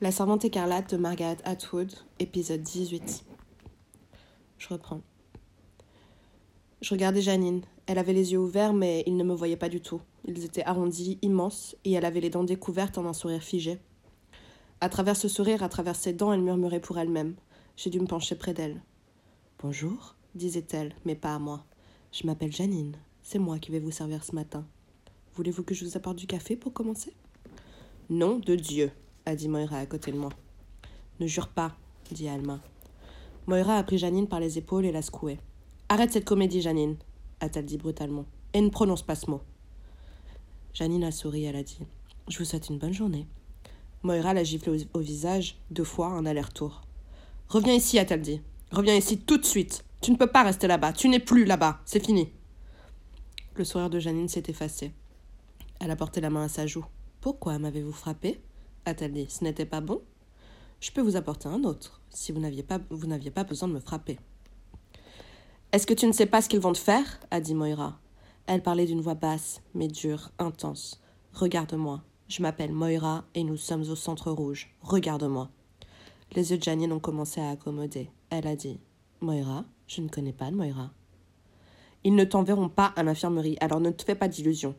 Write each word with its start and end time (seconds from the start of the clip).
La 0.00 0.12
servante 0.12 0.44
écarlate 0.44 0.92
de 0.92 0.96
Margaret 0.96 1.38
Atwood, 1.42 1.92
épisode 2.20 2.62
18. 2.62 3.24
Je 4.56 4.68
reprends. 4.68 5.00
Je 6.80 6.94
regardais 6.94 7.20
Janine. 7.20 7.62
Elle 7.86 7.98
avait 7.98 8.12
les 8.12 8.30
yeux 8.30 8.38
ouverts, 8.38 8.74
mais 8.74 9.02
il 9.08 9.16
ne 9.16 9.24
me 9.24 9.34
voyait 9.34 9.56
pas 9.56 9.68
du 9.68 9.80
tout. 9.80 10.00
Ils 10.24 10.44
étaient 10.44 10.62
arrondis, 10.62 11.18
immenses, 11.22 11.74
et 11.84 11.90
elle 11.94 12.04
avait 12.04 12.20
les 12.20 12.30
dents 12.30 12.44
découvertes 12.44 12.96
en 12.96 13.06
un 13.06 13.12
sourire 13.12 13.42
figé. 13.42 13.80
À 14.80 14.88
travers 14.88 15.16
ce 15.16 15.26
sourire, 15.26 15.64
à 15.64 15.68
travers 15.68 15.96
ses 15.96 16.12
dents, 16.12 16.32
elle 16.32 16.42
murmurait 16.42 16.78
pour 16.78 16.96
elle-même. 16.98 17.34
J'ai 17.76 17.90
dû 17.90 17.98
me 17.98 18.06
pencher 18.06 18.36
près 18.36 18.54
d'elle. 18.54 18.80
Bonjour, 19.60 20.14
disait-elle, 20.36 20.94
mais 21.06 21.16
pas 21.16 21.34
à 21.34 21.40
moi. 21.40 21.64
Je 22.12 22.24
m'appelle 22.24 22.52
Janine. 22.52 22.94
C'est 23.24 23.40
moi 23.40 23.58
qui 23.58 23.72
vais 23.72 23.80
vous 23.80 23.90
servir 23.90 24.22
ce 24.22 24.36
matin. 24.36 24.64
Voulez-vous 25.34 25.64
que 25.64 25.74
je 25.74 25.84
vous 25.84 25.96
apporte 25.96 26.18
du 26.18 26.28
café 26.28 26.54
pour 26.54 26.72
commencer? 26.72 27.12
Nom 28.10 28.38
de 28.38 28.54
Dieu, 28.54 28.92
a 29.28 29.36
dit 29.36 29.48
Moira 29.48 29.78
à 29.78 29.86
côté 29.86 30.12
de 30.12 30.16
moi. 30.16 30.30
Ne 31.20 31.26
jure 31.26 31.48
pas, 31.48 31.76
dit 32.10 32.28
Alma. 32.28 32.60
Moira 33.46 33.76
a 33.76 33.82
pris 33.82 33.98
Janine 33.98 34.28
par 34.28 34.40
les 34.40 34.58
épaules 34.58 34.86
et 34.86 34.92
l'a 34.92 35.02
secouée. 35.02 35.38
Arrête 35.88 36.12
cette 36.12 36.24
comédie, 36.24 36.60
Janine, 36.60 36.96
a-t-elle 37.40 37.64
dit 37.64 37.78
brutalement, 37.78 38.26
et 38.52 38.60
ne 38.60 38.68
prononce 38.68 39.02
pas 39.02 39.14
ce 39.14 39.30
mot. 39.30 39.40
Janine 40.74 41.04
a 41.04 41.10
souri, 41.10 41.44
elle 41.44 41.56
a 41.56 41.62
dit 41.62 41.78
Je 42.28 42.38
vous 42.38 42.44
souhaite 42.44 42.68
une 42.68 42.78
bonne 42.78 42.92
journée. 42.92 43.26
Moira 44.02 44.34
l'a 44.34 44.44
giflé 44.44 44.86
au, 44.92 45.00
visage, 45.00 45.58
deux 45.70 45.84
fois, 45.84 46.08
un 46.08 46.26
aller-retour. 46.26 46.82
Reviens 47.48 47.74
ici, 47.74 47.98
a-t-elle 47.98 48.20
dit. 48.20 48.40
Reviens 48.70 48.94
ici 48.94 49.18
tout 49.18 49.38
de 49.38 49.44
suite. 49.44 49.84
Tu 50.00 50.10
ne 50.10 50.16
peux 50.16 50.26
pas 50.26 50.44
rester 50.44 50.66
là-bas. 50.66 50.92
Tu 50.92 51.08
n'es 51.08 51.18
plus 51.18 51.44
là-bas. 51.44 51.80
C'est 51.84 52.04
fini. 52.04 52.28
Le 53.56 53.64
sourire 53.64 53.90
de 53.90 53.98
Janine 53.98 54.28
s'est 54.28 54.44
effacé. 54.48 54.92
Elle 55.80 55.90
a 55.90 55.96
porté 55.96 56.20
la 56.20 56.30
main 56.30 56.44
à 56.44 56.48
sa 56.48 56.66
joue. 56.66 56.84
Pourquoi 57.20 57.58
m'avez-vous 57.58 57.92
frappé 57.92 58.40
a-t-elle 58.84 59.12
dit. 59.12 59.26
Ce 59.28 59.44
n'était 59.44 59.66
pas 59.66 59.80
bon 59.80 60.02
Je 60.80 60.90
peux 60.90 61.00
vous 61.00 61.16
apporter 61.16 61.48
un 61.48 61.64
autre, 61.64 62.00
si 62.10 62.32
vous 62.32 62.40
n'aviez 62.40 62.62
pas, 62.62 62.78
pas 62.78 63.44
besoin 63.44 63.68
de 63.68 63.74
me 63.74 63.80
frapper. 63.80 64.18
Est-ce 65.72 65.86
que 65.86 65.94
tu 65.94 66.06
ne 66.06 66.12
sais 66.12 66.26
pas 66.26 66.40
ce 66.40 66.48
qu'ils 66.48 66.60
vont 66.60 66.72
te 66.72 66.78
faire? 66.78 67.20
a 67.30 67.40
dit 67.40 67.54
Moira. 67.54 68.00
Elle 68.46 68.62
parlait 68.62 68.86
d'une 68.86 69.02
voix 69.02 69.14
basse, 69.14 69.60
mais 69.74 69.88
dure, 69.88 70.30
intense. 70.38 71.02
Regarde-moi. 71.34 72.02
Je 72.28 72.42
m'appelle 72.42 72.72
Moira 72.72 73.24
et 73.34 73.44
nous 73.44 73.56
sommes 73.56 73.82
au 73.82 73.94
centre 73.94 74.30
rouge. 74.30 74.74
Regarde-moi. 74.80 75.50
Les 76.32 76.50
yeux 76.50 76.58
de 76.58 76.62
Janine 76.62 76.92
ont 76.92 77.00
commencé 77.00 77.40
à 77.40 77.50
accommoder. 77.50 78.10
Elle 78.30 78.46
a 78.46 78.56
dit 78.56 78.80
Moira, 79.20 79.64
je 79.86 80.00
ne 80.00 80.08
connais 80.08 80.32
pas 80.32 80.50
de 80.50 80.56
Moira. 80.56 80.90
Ils 82.04 82.14
ne 82.14 82.24
t'enverront 82.24 82.68
pas 82.68 82.92
à 82.96 83.02
l'infirmerie, 83.02 83.56
alors 83.60 83.80
ne 83.80 83.90
te 83.90 84.04
fais 84.04 84.14
pas 84.14 84.28
d'illusions, 84.28 84.74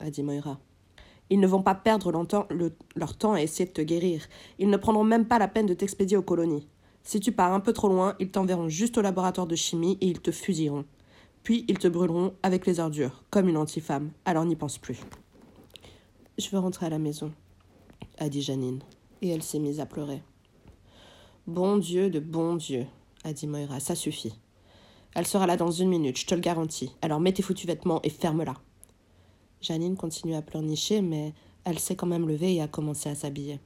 a 0.00 0.10
dit 0.10 0.22
Moira. 0.22 0.58
Ils 1.32 1.40
ne 1.40 1.46
vont 1.46 1.62
pas 1.62 1.74
perdre 1.74 2.12
leur 2.94 3.16
temps 3.16 3.32
à 3.32 3.40
essayer 3.40 3.64
de 3.64 3.72
te 3.72 3.80
guérir. 3.80 4.20
Ils 4.58 4.68
ne 4.68 4.76
prendront 4.76 5.02
même 5.02 5.24
pas 5.24 5.38
la 5.38 5.48
peine 5.48 5.64
de 5.64 5.72
t'expédier 5.72 6.18
aux 6.18 6.22
colonies. 6.22 6.68
Si 7.04 7.20
tu 7.20 7.32
pars 7.32 7.54
un 7.54 7.60
peu 7.60 7.72
trop 7.72 7.88
loin, 7.88 8.16
ils 8.20 8.30
t'enverront 8.30 8.68
juste 8.68 8.98
au 8.98 9.00
laboratoire 9.00 9.46
de 9.46 9.56
chimie 9.56 9.96
et 10.02 10.08
ils 10.08 10.20
te 10.20 10.30
fusilleront. 10.30 10.84
Puis 11.42 11.64
ils 11.68 11.78
te 11.78 11.88
brûleront 11.88 12.34
avec 12.42 12.66
les 12.66 12.80
ordures, 12.80 13.24
comme 13.30 13.48
une 13.48 13.56
antifemme. 13.56 14.10
Alors 14.26 14.44
n'y 14.44 14.56
pense 14.56 14.76
plus. 14.76 15.00
Je 16.36 16.50
veux 16.50 16.58
rentrer 16.58 16.84
à 16.84 16.90
la 16.90 16.98
maison, 16.98 17.32
a 18.18 18.28
dit 18.28 18.42
Janine, 18.42 18.80
et 19.22 19.30
elle 19.30 19.42
s'est 19.42 19.58
mise 19.58 19.80
à 19.80 19.86
pleurer. 19.86 20.22
Bon 21.46 21.78
Dieu 21.78 22.10
de 22.10 22.20
bon 22.20 22.56
Dieu, 22.56 22.84
a 23.24 23.32
dit 23.32 23.46
Moira, 23.46 23.80
ça 23.80 23.94
suffit. 23.94 24.34
Elle 25.14 25.26
sera 25.26 25.46
là 25.46 25.56
dans 25.56 25.70
une 25.70 25.88
minute, 25.88 26.18
je 26.18 26.26
te 26.26 26.34
le 26.34 26.42
garantis. 26.42 26.94
Alors 27.00 27.20
mets 27.20 27.32
tes 27.32 27.42
foutus 27.42 27.66
vêtements 27.66 28.02
et 28.02 28.10
ferme-la. 28.10 28.56
Janine 29.62 29.96
continue 29.96 30.34
à 30.34 30.42
pleurnicher, 30.42 31.00
mais 31.00 31.32
elle 31.64 31.78
s'est 31.78 31.96
quand 31.96 32.06
même 32.06 32.28
levée 32.28 32.54
et 32.54 32.60
a 32.60 32.68
commencé 32.68 33.08
à 33.08 33.14
s'habiller. 33.14 33.60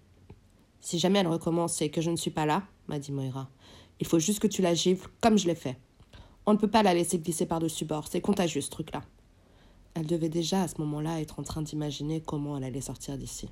Si 0.81 0.99
jamais 0.99 1.19
elle 1.21 1.27
recommence 1.27 1.81
et 1.81 1.91
que 1.91 2.01
je 2.01 2.11
ne 2.11 2.17
suis 2.17 2.31
pas 2.31 2.47
là, 2.47 2.63
m'a 2.87 2.99
dit 2.99 3.13
Moira, 3.13 3.49
il 3.99 4.07
faut 4.07 4.19
juste 4.19 4.41
que 4.41 4.47
tu 4.47 4.63
la 4.63 4.75
gifles 4.75 5.09
comme 5.21 5.39
je 5.39 5.47
l'ai 5.47 5.55
fait. 5.55 5.79
On 6.45 6.53
ne 6.53 6.59
peut 6.59 6.71
pas 6.71 6.83
la 6.83 6.95
laisser 6.95 7.19
glisser 7.19 7.47
par-dessus 7.47 7.87
bord, 7.87 8.07
c'est 8.09 8.21
contagieux 8.21 8.61
ce 8.61 8.71
truc-là. 8.71 9.03
Elle 9.95 10.07
devait 10.07 10.29
déjà 10.29 10.63
à 10.63 10.69
ce 10.69 10.81
moment-là 10.83 11.21
être 11.21 11.41
en 11.41 11.43
train 11.43 11.63
d'imaginer 11.63 12.21
comment 12.21 12.59
elle 12.59 12.65
allait 12.65 12.83
sortir 12.83 13.17
d'ici. 13.17 13.49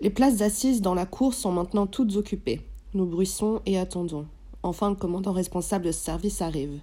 Les 0.00 0.10
places 0.10 0.42
assises 0.42 0.82
dans 0.82 0.94
la 0.94 1.06
cour 1.06 1.34
sont 1.34 1.52
maintenant 1.52 1.86
toutes 1.86 2.16
occupées. 2.16 2.60
Nous 2.94 3.06
bruissons 3.06 3.62
et 3.66 3.78
attendons. 3.78 4.26
Enfin, 4.62 4.90
le 4.90 4.96
commandant 4.96 5.32
responsable 5.32 5.86
de 5.86 5.92
ce 5.92 6.00
service 6.00 6.42
arrive. 6.42 6.80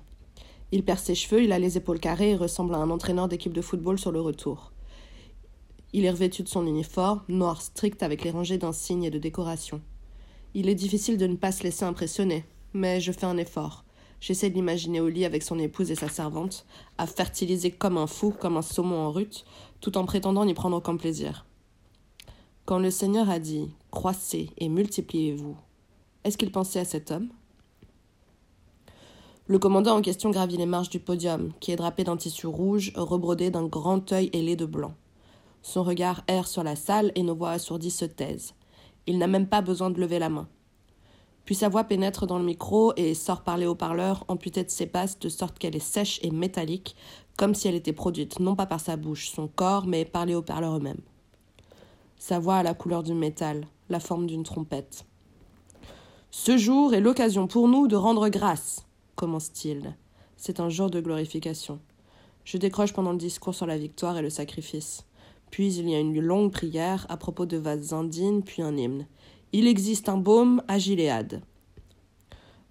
Il 0.71 0.83
perd 0.83 0.99
ses 0.99 1.15
cheveux, 1.15 1.43
il 1.43 1.51
a 1.51 1.59
les 1.59 1.77
épaules 1.77 1.99
carrées 1.99 2.31
et 2.31 2.35
ressemble 2.35 2.73
à 2.75 2.79
un 2.79 2.89
entraîneur 2.89 3.27
d'équipe 3.27 3.53
de 3.53 3.61
football 3.61 3.99
sur 3.99 4.11
le 4.11 4.21
retour. 4.21 4.71
Il 5.93 6.05
est 6.05 6.11
revêtu 6.11 6.43
de 6.43 6.49
son 6.49 6.65
uniforme, 6.65 7.21
noir 7.29 7.61
strict 7.61 8.03
avec 8.03 8.23
les 8.23 8.31
rangées 8.31 8.57
d'insignes 8.57 9.03
et 9.03 9.11
de 9.11 9.19
décorations. 9.19 9.81
Il 10.53 10.67
est 10.67 10.75
difficile 10.75 11.17
de 11.17 11.27
ne 11.27 11.35
pas 11.35 11.51
se 11.51 11.63
laisser 11.63 11.85
impressionner, 11.85 12.45
mais 12.73 12.99
je 12.99 13.11
fais 13.11 13.25
un 13.25 13.37
effort. 13.37 13.85
J'essaie 14.19 14.49
de 14.49 14.55
l'imaginer 14.55 14.99
au 14.99 15.07
lit 15.07 15.25
avec 15.25 15.43
son 15.43 15.59
épouse 15.59 15.91
et 15.91 15.95
sa 15.95 16.09
servante, 16.09 16.65
à 16.97 17.07
fertiliser 17.07 17.71
comme 17.71 17.97
un 17.97 18.07
fou, 18.07 18.31
comme 18.31 18.57
un 18.57 18.61
saumon 18.61 18.97
en 18.97 19.11
rut, 19.11 19.45
tout 19.81 19.97
en 19.97 20.05
prétendant 20.05 20.45
n'y 20.45 20.53
prendre 20.53 20.77
aucun 20.77 20.97
plaisir. 20.97 21.45
Quand 22.65 22.79
le 22.79 22.89
Seigneur 22.89 23.29
a 23.29 23.39
dit 23.39 23.69
Croissez 23.91 24.49
et 24.57 24.67
multipliez-vous, 24.67 25.55
est-ce 26.23 26.37
qu'il 26.37 26.51
pensait 26.51 26.79
à 26.79 26.85
cet 26.85 27.11
homme? 27.11 27.29
Le 29.47 29.59
commandant 29.59 29.97
en 29.97 30.01
question 30.01 30.31
gravit 30.31 30.57
les 30.57 30.66
marches 30.66 30.89
du 30.89 31.00
podium, 31.00 31.51
qui 31.59 31.72
est 31.72 31.75
drapé 31.75 32.03
d'un 32.03 32.17
tissu 32.17 32.47
rouge 32.47 32.91
rebrodé 32.95 33.51
d'un 33.51 33.67
grand 33.67 34.11
œil 34.11 34.31
ailé 34.33 34.56
de 34.56 34.66
blanc. 34.66 34.94
Son 35.61 35.83
regard 35.83 36.23
erre 36.28 36.47
sur 36.47 36.63
la 36.63 36.75
salle 36.75 37.11
et 37.16 37.22
nos 37.22 37.35
voix 37.35 37.51
assourdies 37.51 37.91
se 37.91 38.06
taisent. 38.06 38.56
Il 39.06 39.19
n'a 39.19 39.28
même 39.28 39.47
pas 39.47 39.61
besoin 39.61 39.91
de 39.91 40.00
lever 40.00 40.17
la 40.17 40.29
main. 40.29 40.47
Puis 41.45 41.53
sa 41.53 41.69
voix 41.69 41.83
pénètre 41.83 42.25
dans 42.25 42.39
le 42.39 42.44
micro 42.44 42.94
et 42.97 43.13
sort 43.13 43.44
par 43.44 43.57
les 43.57 43.67
haut-parleurs 43.67 44.25
amputée 44.28 44.63
de 44.63 44.69
ses 44.72 44.88
passes 44.88 45.19
de 45.19 45.29
sorte 45.29 45.59
qu'elle 45.59 45.75
est 45.75 45.79
sèche 45.79 46.19
et 46.23 46.31
métallique, 46.31 46.95
comme 47.38 47.53
si 47.53 47.67
elle 47.67 47.75
était 47.75 47.94
produite 47.94 48.39
non 48.39 48.56
pas 48.56 48.66
par 48.66 48.79
sa 48.79 48.97
bouche, 48.97 49.29
son 49.29 49.47
corps, 49.47 49.85
mais 49.85 50.06
par 50.06 50.25
les 50.25 50.33
haut-parleurs 50.33 50.77
eux-mêmes. 50.77 51.01
Sa 52.17 52.39
voix 52.39 52.56
a 52.56 52.63
la 52.63 52.73
couleur 52.73 53.03
du 53.03 53.13
métal, 53.13 53.67
la 53.89 54.00
forme 54.00 54.25
d'une 54.25 54.44
trompette. 54.44 55.06
Ce 56.31 56.57
jour 56.57 56.95
est 56.95 57.00
l'occasion 57.00 57.45
pour 57.45 57.67
nous 57.67 57.88
de 57.88 57.95
rendre 57.95 58.27
grâce 58.29 58.84
commence-t-il. 59.15 59.95
C'est 60.37 60.59
un 60.59 60.69
jour 60.69 60.89
de 60.89 60.99
glorification. 60.99 61.79
Je 62.43 62.57
décroche 62.57 62.93
pendant 62.93 63.11
le 63.11 63.17
discours 63.17 63.55
sur 63.55 63.65
la 63.65 63.77
victoire 63.77 64.17
et 64.17 64.21
le 64.21 64.29
sacrifice. 64.29 65.05
Puis 65.51 65.73
il 65.75 65.89
y 65.89 65.95
a 65.95 65.99
une 65.99 66.19
longue 66.19 66.51
prière 66.51 67.05
à 67.09 67.17
propos 67.17 67.45
de 67.45 67.57
vases 67.57 67.93
indignes, 67.93 68.41
puis 68.41 68.61
un 68.61 68.75
hymne. 68.75 69.07
Il 69.53 69.67
existe 69.67 70.09
un 70.09 70.17
baume 70.17 70.61
à 70.67 70.77
Gilead. 70.77 71.41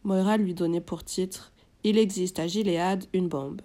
Moira 0.04 0.36
lui 0.36 0.54
donnait 0.54 0.80
pour 0.80 1.02
titre 1.02 1.52
Il 1.82 1.98
existe 1.98 2.38
à 2.38 2.46
Gilead 2.46 3.06
une 3.12 3.28
bombe. 3.28 3.62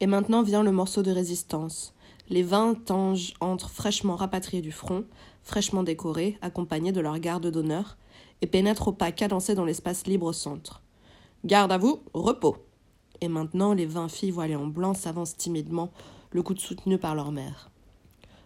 Et 0.00 0.06
maintenant 0.06 0.42
vient 0.42 0.62
le 0.62 0.72
morceau 0.72 1.02
de 1.02 1.10
résistance. 1.10 1.94
Les 2.28 2.42
vingt 2.42 2.90
anges 2.90 3.34
entrent 3.40 3.70
fraîchement 3.70 4.16
rapatriés 4.16 4.62
du 4.62 4.72
front, 4.72 5.04
fraîchement 5.42 5.82
décorés, 5.82 6.38
accompagnés 6.40 6.92
de 6.92 7.00
leur 7.00 7.18
garde 7.18 7.46
d'honneur, 7.50 7.96
et 8.40 8.46
pénètre 8.46 8.88
au 8.88 8.92
pas 8.92 9.12
cadencé 9.12 9.54
dans 9.54 9.64
l'espace 9.64 10.06
libre 10.06 10.26
au 10.26 10.32
centre. 10.32 10.82
Garde 11.44 11.72
à 11.72 11.78
vous, 11.78 12.02
repos. 12.14 12.56
Et 13.20 13.28
maintenant, 13.28 13.74
les 13.74 13.86
vingt 13.86 14.08
filles 14.08 14.30
voilées 14.30 14.56
en 14.56 14.66
blanc 14.66 14.94
s'avancent 14.94 15.36
timidement, 15.36 15.90
le 16.30 16.42
coude 16.42 16.60
soutenu 16.60 16.98
par 16.98 17.14
leur 17.14 17.32
mère. 17.32 17.70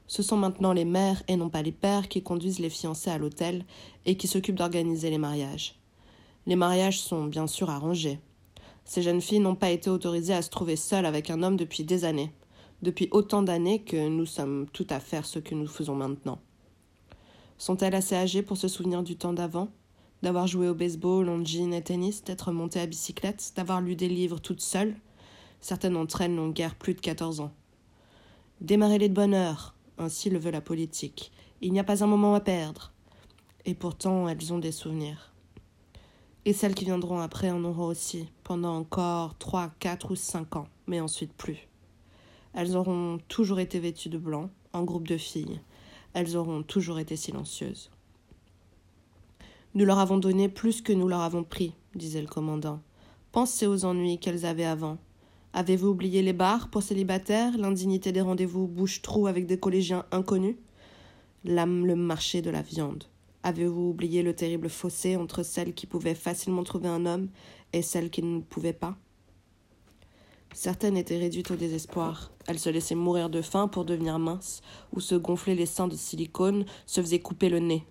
Ce 0.07 0.23
sont 0.23 0.37
maintenant 0.37 0.73
les 0.73 0.85
mères 0.85 1.23
et 1.29 1.37
non 1.37 1.51
pas 1.51 1.63
les 1.63 1.73
pères 1.73 2.09
qui 2.09 2.23
conduisent 2.23 2.61
les 2.61 2.71
fiancés 2.71 3.11
à 3.11 3.19
l'hôtel 3.19 3.65
et 4.07 4.17
qui 4.17 4.27
s'occupent 4.27 4.57
d'organiser 4.57 5.11
les 5.11 5.19
mariages. 5.19 5.79
Les 6.47 6.57
mariages 6.57 7.01
sont 7.01 7.25
bien 7.25 7.47
sûr 7.47 7.69
arrangés. 7.69 8.19
Ces 8.85 9.03
jeunes 9.03 9.21
filles 9.21 9.41
n'ont 9.41 9.55
pas 9.55 9.71
été 9.71 9.91
autorisées 9.91 10.33
à 10.33 10.41
se 10.41 10.49
trouver 10.49 10.77
seules 10.77 11.05
avec 11.05 11.29
un 11.29 11.43
homme 11.43 11.57
depuis 11.57 11.85
des 11.85 12.07
années, 12.07 12.33
depuis 12.81 13.09
autant 13.11 13.43
d'années 13.43 13.83
que 13.83 14.09
nous 14.09 14.25
sommes 14.25 14.67
tout 14.73 14.87
à 14.89 14.99
faire 14.99 15.27
ce 15.27 15.39
que 15.39 15.55
nous 15.55 15.67
faisons 15.67 15.95
maintenant. 15.95 16.39
Sont-elles 17.59 17.95
assez 17.95 18.15
âgées 18.15 18.43
pour 18.43 18.57
se 18.57 18.69
souvenir 18.69 19.03
du 19.03 19.17
temps 19.17 19.33
d'avant? 19.33 19.69
D'avoir 20.23 20.47
joué 20.47 20.69
au 20.69 20.75
baseball, 20.75 21.29
en 21.29 21.45
jean 21.45 21.73
et 21.73 21.83
tennis, 21.83 22.25
d'être 22.25 22.53
montées 22.53 22.81
à 22.81 22.87
bicyclette, 22.87 23.53
d'avoir 23.57 23.81
lu 23.81 23.97
des 23.97 24.09
livres 24.09 24.41
toutes 24.41 24.61
seules 24.61 24.97
Certaines 25.61 25.95
d'entre 25.95 26.21
elles 26.21 26.35
n'ont 26.35 26.51
guère 26.51 26.77
plus 26.77 26.95
de 26.95 27.01
quatorze 27.01 27.41
ans. 27.41 27.53
Démarrez-les 28.61 29.09
de 29.09 29.15
bonne 29.15 29.35
heure, 29.35 29.75
ainsi 29.99 30.31
le 30.31 30.39
veut 30.39 30.51
la 30.51 30.61
politique. 30.61 31.33
Il 31.61 31.73
n'y 31.73 31.81
a 31.81 31.85
pas 31.85 32.05
un 32.05 32.07
moment 32.07 32.35
à 32.35 32.41
perdre. 32.41 32.93
Et 33.65 33.75
pourtant, 33.75 34.29
elles 34.29 34.53
ont 34.53 34.59
des 34.59 34.73
souvenirs. 34.73 35.33
Et 36.45 36.53
celles 36.53 36.75
qui 36.75 36.85
viendront 36.85 37.19
après 37.19 37.51
en 37.51 37.65
auront 37.65 37.87
aussi, 37.87 38.29
pendant 38.45 38.77
encore 38.77 39.37
trois, 39.39 39.71
quatre 39.81 40.13
ou 40.13 40.17
cinq 40.17 40.57
ans, 40.57 40.69
mais 40.87 41.01
ensuite 41.01 41.33
plus. 41.33 41.69
Elles 42.55 42.77
auront 42.77 43.19
toujours 43.29 43.61
été 43.61 43.81
vêtues 43.81 44.09
de 44.09 44.19
blanc, 44.19 44.49
en 44.73 44.85
groupe 44.85 45.09
de 45.09 45.17
filles, 45.17 45.61
elles 46.15 46.37
auront 46.37 46.63
toujours 46.63 46.99
été 46.99 47.17
silencieuses. 47.17 47.91
Nous 49.75 49.85
leur 49.85 49.99
avons 49.99 50.19
donné 50.19 50.49
plus 50.49 50.81
que 50.81 50.93
nous 50.93 51.09
leur 51.09 51.21
avons 51.21 51.45
pris, 51.45 51.75
disait 51.95 52.23
le 52.23 52.27
commandant. 52.27 52.81
Pensez 53.33 53.67
aux 53.67 53.85
ennuis 53.85 54.19
qu'elles 54.19 54.47
avaient 54.47 54.65
avant. 54.65 54.99
Avez-vous 55.53 55.89
oublié 55.89 56.23
les 56.23 56.33
bars 56.33 56.69
pour 56.69 56.83
célibataires, 56.83 57.57
l'indignité 57.57 58.13
des 58.13 58.21
rendez-vous 58.21 58.67
bouche-trou 58.67 59.27
avec 59.27 59.47
des 59.47 59.59
collégiens 59.59 60.05
inconnus? 60.11 60.57
L'âme, 61.45 61.87
le 61.87 61.97
marché 61.97 62.43
de 62.43 62.51
la 62.51 62.63
viande. 62.63 63.05
Avez-vous 63.43 63.91
oublié 63.91 64.23
le 64.23 64.35
terrible 64.35 64.69
fossé 64.69 65.17
entre 65.17 65.43
celles 65.43 65.75
qui 65.75 65.87
pouvaient 65.87 66.15
facilement 66.15 66.65
trouver 66.65 66.89
un 66.89 67.07
homme 67.07 67.29
et 67.73 67.83
celles 67.83 68.11
qui 68.11 68.23
ne 68.23 68.41
pouvaient 68.41 68.73
pas? 68.73 68.97
Certaines 70.53 70.97
étaient 70.97 71.19
réduites 71.19 71.51
au 71.51 71.57
désespoir. 71.57 72.31
Elles 72.47 72.59
se 72.59 72.71
laissaient 72.71 72.95
mourir 72.95 73.31
de 73.31 73.43
faim 73.43 73.69
pour 73.69 73.85
devenir 73.85 74.19
minces, 74.19 74.63
ou 74.95 75.01
se 75.01 75.15
gonfler 75.15 75.55
les 75.55 75.67
seins 75.67 75.89
de 75.89 75.97
silicone, 75.97 76.65
se 76.87 77.01
faisaient 77.01 77.21
couper 77.21 77.49
le 77.49 77.59
nez. 77.59 77.85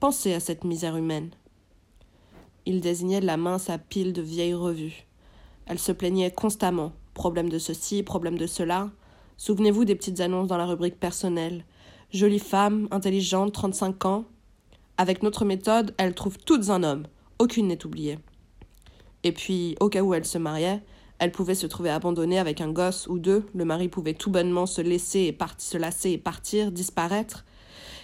Pensez 0.00 0.32
à 0.32 0.40
cette 0.40 0.64
misère 0.64 0.96
humaine. 0.96 1.30
Il 2.64 2.80
désignait 2.80 3.20
la 3.20 3.36
main 3.36 3.58
sa 3.58 3.78
pile 3.78 4.12
de 4.12 4.22
vieilles 4.22 4.54
revues. 4.54 5.06
Elle 5.66 5.78
se 5.78 5.92
plaignait 5.92 6.30
constamment. 6.30 6.92
Problème 7.14 7.48
de 7.48 7.58
ceci, 7.58 8.02
problème 8.02 8.38
de 8.38 8.46
cela. 8.46 8.90
Souvenez-vous 9.36 9.84
des 9.84 9.94
petites 9.94 10.20
annonces 10.20 10.48
dans 10.48 10.56
la 10.56 10.66
rubrique 10.66 10.98
personnelle. 10.98 11.64
Jolie 12.12 12.38
femme, 12.38 12.88
intelligente, 12.90 13.52
35 13.52 14.04
ans. 14.04 14.24
Avec 14.96 15.22
notre 15.22 15.44
méthode, 15.44 15.94
elle 15.98 16.14
trouve 16.14 16.38
toutes 16.38 16.70
un 16.70 16.82
homme. 16.82 17.06
Aucune 17.38 17.68
n'est 17.68 17.84
oubliée. 17.84 18.18
Et 19.24 19.32
puis, 19.32 19.76
au 19.80 19.88
cas 19.88 20.02
où 20.02 20.14
elle 20.14 20.24
se 20.24 20.38
mariait, 20.38 20.82
elle 21.18 21.32
pouvait 21.32 21.54
se 21.54 21.66
trouver 21.66 21.90
abandonnée 21.90 22.38
avec 22.38 22.60
un 22.60 22.70
gosse 22.70 23.06
ou 23.06 23.18
deux, 23.18 23.46
le 23.54 23.64
mari 23.64 23.88
pouvait 23.88 24.14
tout 24.14 24.30
bonnement 24.30 24.66
se 24.66 24.80
laisser 24.80 25.20
et 25.20 25.38
se 25.58 25.78
lasser 25.78 26.10
et 26.10 26.18
partir, 26.18 26.72
disparaître, 26.72 27.44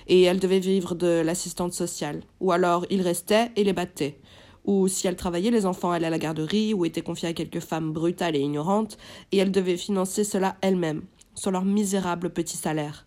et 0.08 0.22
elle 0.22 0.40
devait 0.40 0.60
vivre 0.60 0.94
de 0.94 1.20
l'assistante 1.20 1.72
sociale. 1.72 2.22
Ou 2.40 2.52
alors 2.52 2.86
il 2.90 3.02
restait 3.02 3.50
et 3.56 3.64
les 3.64 3.72
battait. 3.72 4.18
Ou 4.64 4.88
si 4.88 5.06
elle 5.06 5.16
travaillait, 5.16 5.50
les 5.50 5.66
enfants 5.66 5.90
allaient 5.90 6.06
à 6.06 6.10
la 6.10 6.18
garderie 6.18 6.72
ou 6.72 6.84
étaient 6.84 7.02
confiés 7.02 7.28
à 7.28 7.32
quelques 7.32 7.60
femmes 7.60 7.92
brutales 7.92 8.36
et 8.36 8.40
ignorantes, 8.40 8.96
et 9.32 9.38
elle 9.38 9.50
devait 9.50 9.76
financer 9.76 10.24
cela 10.24 10.56
elle-même, 10.60 11.02
sur 11.34 11.50
leur 11.50 11.64
misérable 11.64 12.30
petit 12.30 12.56
salaire. 12.56 13.06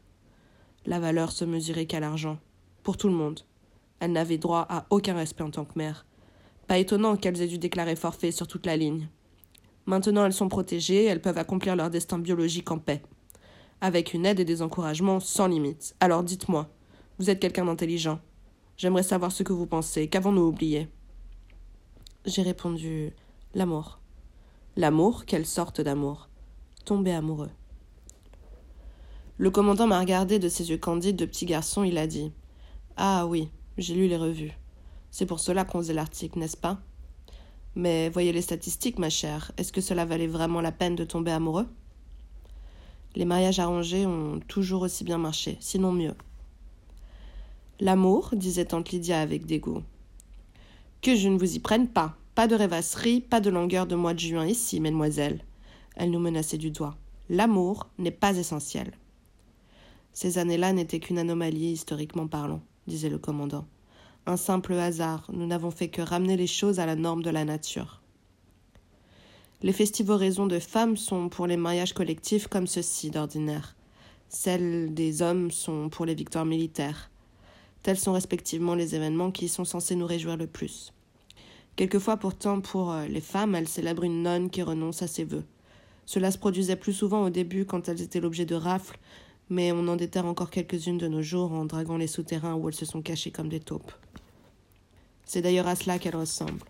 La 0.86 1.00
valeur 1.00 1.32
se 1.32 1.46
mesurait 1.46 1.88
qu'à 1.88 2.00
l'argent, 2.00 2.38
pour 2.84 2.98
tout 2.98 3.08
le 3.08 3.16
monde. 3.16 3.42
Elle 4.00 4.12
n'avait 4.12 4.38
droit 4.38 4.68
à 4.70 4.86
aucun 4.90 5.16
respect 5.16 5.44
en 5.44 5.50
tant 5.50 5.66
que 5.66 5.78
mère. 5.78 6.06
Pas 6.68 6.78
étonnant 6.78 7.16
qu'elles 7.16 7.42
aient 7.42 7.48
dû 7.48 7.58
déclarer 7.58 7.96
forfait 7.96 8.32
sur 8.32 8.48
toute 8.48 8.66
la 8.66 8.76
ligne. 8.76 9.08
Maintenant 9.86 10.26
elles 10.26 10.34
sont 10.34 10.50
protégées, 10.50 11.06
elles 11.06 11.22
peuvent 11.22 11.38
accomplir 11.38 11.76
leur 11.76 11.90
destin 11.90 12.18
biologique 12.18 12.72
en 12.72 12.80
paix. 12.80 13.02
Avec 13.82 14.14
une 14.14 14.26
aide 14.26 14.40
et 14.40 14.46
des 14.46 14.62
encouragements 14.62 15.20
sans 15.20 15.48
limite. 15.48 15.96
Alors 16.00 16.24
dites-moi, 16.24 16.70
vous 17.20 17.30
êtes 17.30 17.40
quelqu'un 17.40 17.66
d'intelligent. 17.66 18.20
J'aimerais 18.78 19.04
savoir 19.04 19.32
ce 19.32 19.44
que 19.44 19.54
vous 19.54 19.68
pensez. 19.68 20.08
Qu'avons-nous 20.08 20.48
oublié? 20.48 20.90
J'ai 22.26 22.42
répondu 22.42 23.14
l'amour. 23.54 24.00
L'amour 24.76 25.26
Quelle 25.26 25.46
sorte 25.46 25.82
d'amour? 25.82 26.30
Tomber 26.84 27.14
amoureux. 27.14 27.52
Le 29.38 29.52
commandant 29.52 29.88
m'a 29.88 30.00
regardé 30.00 30.40
de 30.40 30.50
ses 30.50 30.70
yeux 30.70 30.78
candides 30.78 31.18
de 31.18 31.26
petit 31.26 31.46
garçon, 31.46 31.84
il 31.84 31.98
a 31.98 32.08
dit 32.08 32.32
Ah 32.96 33.28
oui, 33.28 33.50
j'ai 33.78 33.94
lu 33.94 34.08
les 34.08 34.18
revues. 34.18 34.58
C'est 35.12 35.26
pour 35.26 35.40
cela 35.40 35.66
qu'on 35.66 35.80
faisait 35.80 35.94
l'article, 35.94 36.40
n'est-ce 36.40 36.58
pas? 36.58 36.80
Mais 37.76 38.10
voyez 38.10 38.32
les 38.32 38.42
statistiques, 38.42 39.00
ma 39.00 39.10
chère. 39.10 39.52
Est-ce 39.58 39.74
que 39.74 39.82
cela 39.82 40.06
valait 40.06 40.28
vraiment 40.28 40.62
la 40.62 40.72
peine 40.72 40.96
de 40.96 41.04
tomber 41.04 41.32
amoureux? 41.32 41.68
Les 43.16 43.26
mariages 43.26 43.60
arrangés 43.60 44.06
ont 44.06 44.40
toujours 44.48 44.82
aussi 44.84 45.04
bien 45.04 45.18
marché, 45.18 45.58
sinon 45.60 45.92
mieux. 45.92 46.16
L'amour, 47.80 48.32
disait 48.34 48.66
tante 48.66 48.92
Lydia 48.92 49.20
avec 49.20 49.46
dégoût. 49.46 49.84
Que 51.02 51.16
je 51.16 51.28
ne 51.28 51.38
vous 51.38 51.56
y 51.56 51.60
prenne 51.60 51.88
pas. 51.88 52.16
Pas 52.34 52.48
de 52.48 52.56
rêvasserie, 52.56 53.22
pas 53.22 53.40
de 53.42 53.50
longueur 53.50 53.88
de 53.88 53.96
mois 53.96 54.14
de 54.14 54.20
juin 54.20 54.46
ici, 54.46 54.80
mesdemoiselles. 54.80 55.44
Elle 55.96 56.12
nous 56.12 56.20
menaçait 56.20 56.58
du 56.58 56.72
doigt. 56.72 56.98
L'amour 57.30 57.88
n'est 57.98 58.12
pas 58.12 58.38
essentiel. 58.38 58.92
Ces 60.14 60.38
années-là 60.38 60.74
n'étaient 60.74 61.00
qu'une 61.00 61.20
anomalie 61.20 61.72
historiquement 61.72 62.28
parlant, 62.28 62.62
disait 62.88 63.10
le 63.10 63.18
commandant 63.18 63.66
un 64.28 64.38
simple 64.38 64.74
hasard, 64.74 65.30
nous 65.32 65.46
n'avons 65.46 65.72
fait 65.72 65.90
que 65.90 66.02
ramener 66.02 66.36
les 66.36 66.48
choses 66.48 66.80
à 66.80 66.86
la 66.86 66.96
norme 66.96 67.22
de 67.22 67.30
la 67.30 67.46
nature. 67.46 68.02
Les 69.62 69.74
festivoraisons 69.74 70.48
de 70.48 70.60
femmes 70.60 70.98
sont 70.98 71.30
pour 71.30 71.48
les 71.48 71.58
mariages 71.58 71.94
collectifs 71.94 72.48
comme 72.48 72.68
ceci 72.68 73.12
d'ordinaire. 73.12 73.76
Celles 74.30 74.94
des 74.94 75.22
hommes 75.22 75.52
sont 75.52 75.90
pour 75.90 76.06
les 76.06 76.16
victoires 76.16 76.46
militaires. 76.46 77.10
Tels 77.84 78.00
sont 78.00 78.14
respectivement 78.14 78.76
les 78.76 78.96
événements 78.96 79.32
qui 79.32 79.48
sont 79.48 79.66
censés 79.66 79.96
nous 79.96 80.08
réjouir 80.08 80.38
le 80.38 80.48
plus. 80.48 80.92
Quelquefois 81.76 82.18
pourtant 82.18 82.62
pour 82.62 82.92
euh, 82.92 83.06
les 83.06 83.22
femmes, 83.22 83.54
elles 83.54 83.68
célèbrent 83.68 84.04
une 84.04 84.24
nonne 84.24 84.50
qui 84.50 84.64
renonce 84.64 85.02
à 85.02 85.08
ses 85.08 85.24
vœux. 85.24 85.46
Cela 86.06 86.32
se 86.32 86.38
produisait 86.38 86.76
plus 86.76 86.94
souvent 86.94 87.24
au 87.24 87.30
début 87.30 87.66
quand 87.66 87.90
elles 87.90 88.02
étaient 88.02 88.22
l'objet 88.22 88.46
de 88.46 88.56
rafles, 88.56 88.98
mais 89.50 89.72
on 89.72 89.88
en 89.88 89.96
déterre 89.96 90.26
encore 90.26 90.50
quelques-unes 90.50 90.98
de 90.98 91.08
nos 91.08 91.22
jours 91.22 91.52
en 91.52 91.66
draguant 91.66 91.98
les 91.98 92.08
souterrains 92.08 92.56
où 92.56 92.68
elles 92.68 92.76
se 92.76 92.86
sont 92.86 93.02
cachées 93.02 93.32
comme 93.32 93.50
des 93.50 93.60
taupes. 93.60 93.92
C'est 95.26 95.42
d'ailleurs 95.42 95.68
à 95.68 95.76
cela 95.76 95.98
qu'elles 95.98 96.16
ressemblent. 96.16 96.64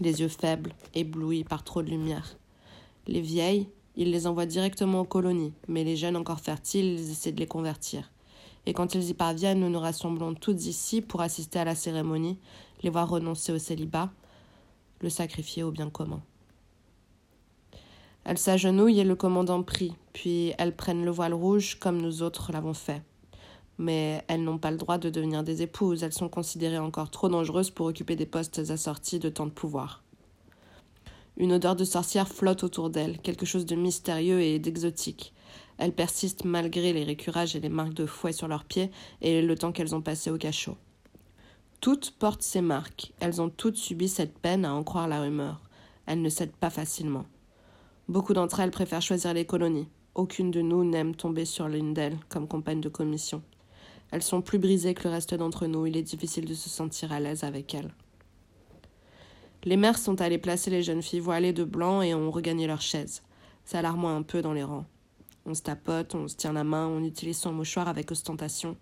Les 0.00 0.20
yeux 0.20 0.28
faibles, 0.28 0.72
éblouis 0.94 1.42
par 1.42 1.64
trop 1.64 1.82
de 1.82 1.90
lumière. 1.90 2.36
Les 3.08 3.20
vieilles, 3.20 3.68
ils 3.96 4.10
les 4.10 4.26
envoient 4.26 4.46
directement 4.46 5.00
aux 5.00 5.04
colonies, 5.04 5.52
mais 5.66 5.82
les 5.82 5.96
jeunes 5.96 6.16
encore 6.16 6.40
fertiles, 6.40 6.98
ils 6.98 7.10
essaient 7.10 7.32
de 7.32 7.40
les 7.40 7.46
convertir. 7.46 8.10
Et 8.66 8.72
quand 8.72 8.94
ils 8.94 9.10
y 9.10 9.14
parviennent, 9.14 9.60
nous 9.60 9.70
nous 9.70 9.80
rassemblons 9.80 10.34
toutes 10.34 10.64
ici 10.66 11.00
pour 11.00 11.22
assister 11.22 11.58
à 11.58 11.64
la 11.64 11.74
cérémonie, 11.74 12.38
les 12.82 12.90
voir 12.90 13.08
renoncer 13.08 13.52
au 13.52 13.58
célibat, 13.58 14.10
le 15.00 15.10
sacrifier 15.10 15.62
au 15.62 15.70
bien 15.70 15.90
commun. 15.90 16.22
Elles 18.24 18.38
s'agenouillent 18.38 19.00
et 19.00 19.04
le 19.04 19.14
commandant 19.16 19.62
prie, 19.62 19.94
puis 20.12 20.52
elles 20.58 20.74
prennent 20.74 21.04
le 21.04 21.10
voile 21.10 21.34
rouge 21.34 21.78
comme 21.78 22.00
nous 22.00 22.22
autres 22.22 22.52
l'avons 22.52 22.74
fait 22.74 23.02
mais 23.78 24.24
elles 24.28 24.42
n'ont 24.42 24.58
pas 24.58 24.70
le 24.70 24.76
droit 24.76 24.98
de 24.98 25.10
devenir 25.10 25.44
des 25.44 25.62
épouses, 25.62 26.02
elles 26.02 26.12
sont 26.12 26.28
considérées 26.28 26.78
encore 26.78 27.10
trop 27.10 27.28
dangereuses 27.28 27.70
pour 27.70 27.86
occuper 27.86 28.16
des 28.16 28.26
postes 28.26 28.58
assortis 28.70 29.18
de 29.18 29.28
tant 29.28 29.46
de 29.46 29.50
pouvoir. 29.50 30.02
Une 31.36 31.52
odeur 31.52 31.76
de 31.76 31.84
sorcière 31.84 32.28
flotte 32.28 32.64
autour 32.64 32.88
d'elles, 32.88 33.18
quelque 33.18 33.44
chose 33.44 33.66
de 33.66 33.76
mystérieux 33.76 34.40
et 34.40 34.58
d'exotique. 34.58 35.34
Elles 35.76 35.92
persistent 35.92 36.44
malgré 36.46 36.94
les 36.94 37.04
récurages 37.04 37.54
et 37.54 37.60
les 37.60 37.68
marques 37.68 37.92
de 37.92 38.06
fouet 38.06 38.32
sur 38.32 38.48
leurs 38.48 38.64
pieds 38.64 38.90
et 39.20 39.42
le 39.42 39.54
temps 39.56 39.72
qu'elles 39.72 39.94
ont 39.94 40.00
passé 40.00 40.30
au 40.30 40.38
cachot. 40.38 40.76
Toutes 41.82 42.12
portent 42.12 42.42
ces 42.42 42.62
marques, 42.62 43.12
elles 43.20 43.42
ont 43.42 43.50
toutes 43.50 43.76
subi 43.76 44.08
cette 44.08 44.38
peine 44.38 44.64
à 44.64 44.72
en 44.72 44.82
croire 44.82 45.08
la 45.08 45.20
rumeur. 45.20 45.60
Elles 46.06 46.22
ne 46.22 46.30
cèdent 46.30 46.56
pas 46.56 46.70
facilement. 46.70 47.26
Beaucoup 48.08 48.32
d'entre 48.32 48.60
elles 48.60 48.70
préfèrent 48.70 49.02
choisir 49.02 49.34
les 49.34 49.44
colonies. 49.44 49.88
Aucune 50.14 50.50
de 50.50 50.62
nous 50.62 50.84
n'aime 50.84 51.14
tomber 51.14 51.44
sur 51.44 51.68
l'une 51.68 51.92
d'elles 51.92 52.18
comme 52.30 52.48
compagne 52.48 52.80
de 52.80 52.88
commission. 52.88 53.42
Elles 54.10 54.22
sont 54.22 54.42
plus 54.42 54.58
brisées 54.58 54.94
que 54.94 55.04
le 55.04 55.10
reste 55.10 55.34
d'entre 55.34 55.66
nous, 55.66 55.86
il 55.86 55.96
est 55.96 56.02
difficile 56.02 56.44
de 56.44 56.54
se 56.54 56.68
sentir 56.68 57.12
à 57.12 57.20
l'aise 57.20 57.44
avec 57.44 57.74
elles. 57.74 57.92
Les 59.64 59.76
mères 59.76 59.98
sont 59.98 60.20
allées 60.20 60.38
placer 60.38 60.70
les 60.70 60.82
jeunes 60.82 61.02
filles 61.02 61.20
voilées 61.20 61.52
de 61.52 61.64
blanc 61.64 62.00
et 62.00 62.14
ont 62.14 62.30
regagné 62.30 62.66
leurs 62.66 62.80
chaises, 62.80 63.22
s'alarmant 63.64 64.14
un 64.14 64.22
peu 64.22 64.40
dans 64.40 64.52
les 64.52 64.62
rangs. 64.62 64.86
On 65.44 65.54
se 65.54 65.62
tapote, 65.62 66.14
on 66.14 66.28
se 66.28 66.36
tient 66.36 66.52
la 66.52 66.64
main, 66.64 66.86
on 66.86 67.02
utilise 67.02 67.38
son 67.38 67.52
mouchoir 67.52 67.88
avec 67.88 68.10
ostentation. 68.10 68.76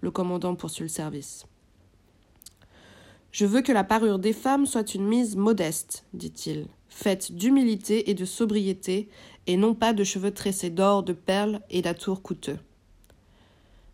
Le 0.00 0.10
commandant 0.10 0.54
poursuit 0.54 0.84
le 0.84 0.88
service. 0.88 1.46
Je 3.32 3.46
veux 3.46 3.62
que 3.62 3.72
la 3.72 3.82
parure 3.82 4.20
des 4.20 4.32
femmes 4.32 4.66
soit 4.66 4.94
une 4.94 5.06
mise 5.06 5.34
modeste, 5.34 6.04
dit-il, 6.14 6.68
faite 6.88 7.32
d'humilité 7.32 8.08
et 8.08 8.14
de 8.14 8.24
sobriété, 8.24 9.08
et 9.48 9.56
non 9.56 9.74
pas 9.74 9.92
de 9.92 10.04
cheveux 10.04 10.30
tressés 10.30 10.70
d'or, 10.70 11.02
de 11.02 11.12
perles 11.12 11.60
et 11.70 11.82
d'atours 11.82 12.22
coûteux. 12.22 12.58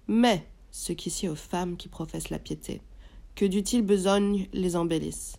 Mais, 0.06 0.46
ce 0.70 0.92
qu'ici 0.92 1.28
aux 1.28 1.34
femmes 1.34 1.76
qui 1.76 1.88
professent 1.88 2.30
la 2.30 2.38
piété, 2.38 2.80
que 3.34 3.44
d'utiles 3.44 3.82
besognes 3.82 4.48
les 4.52 4.76
embellissent, 4.76 5.38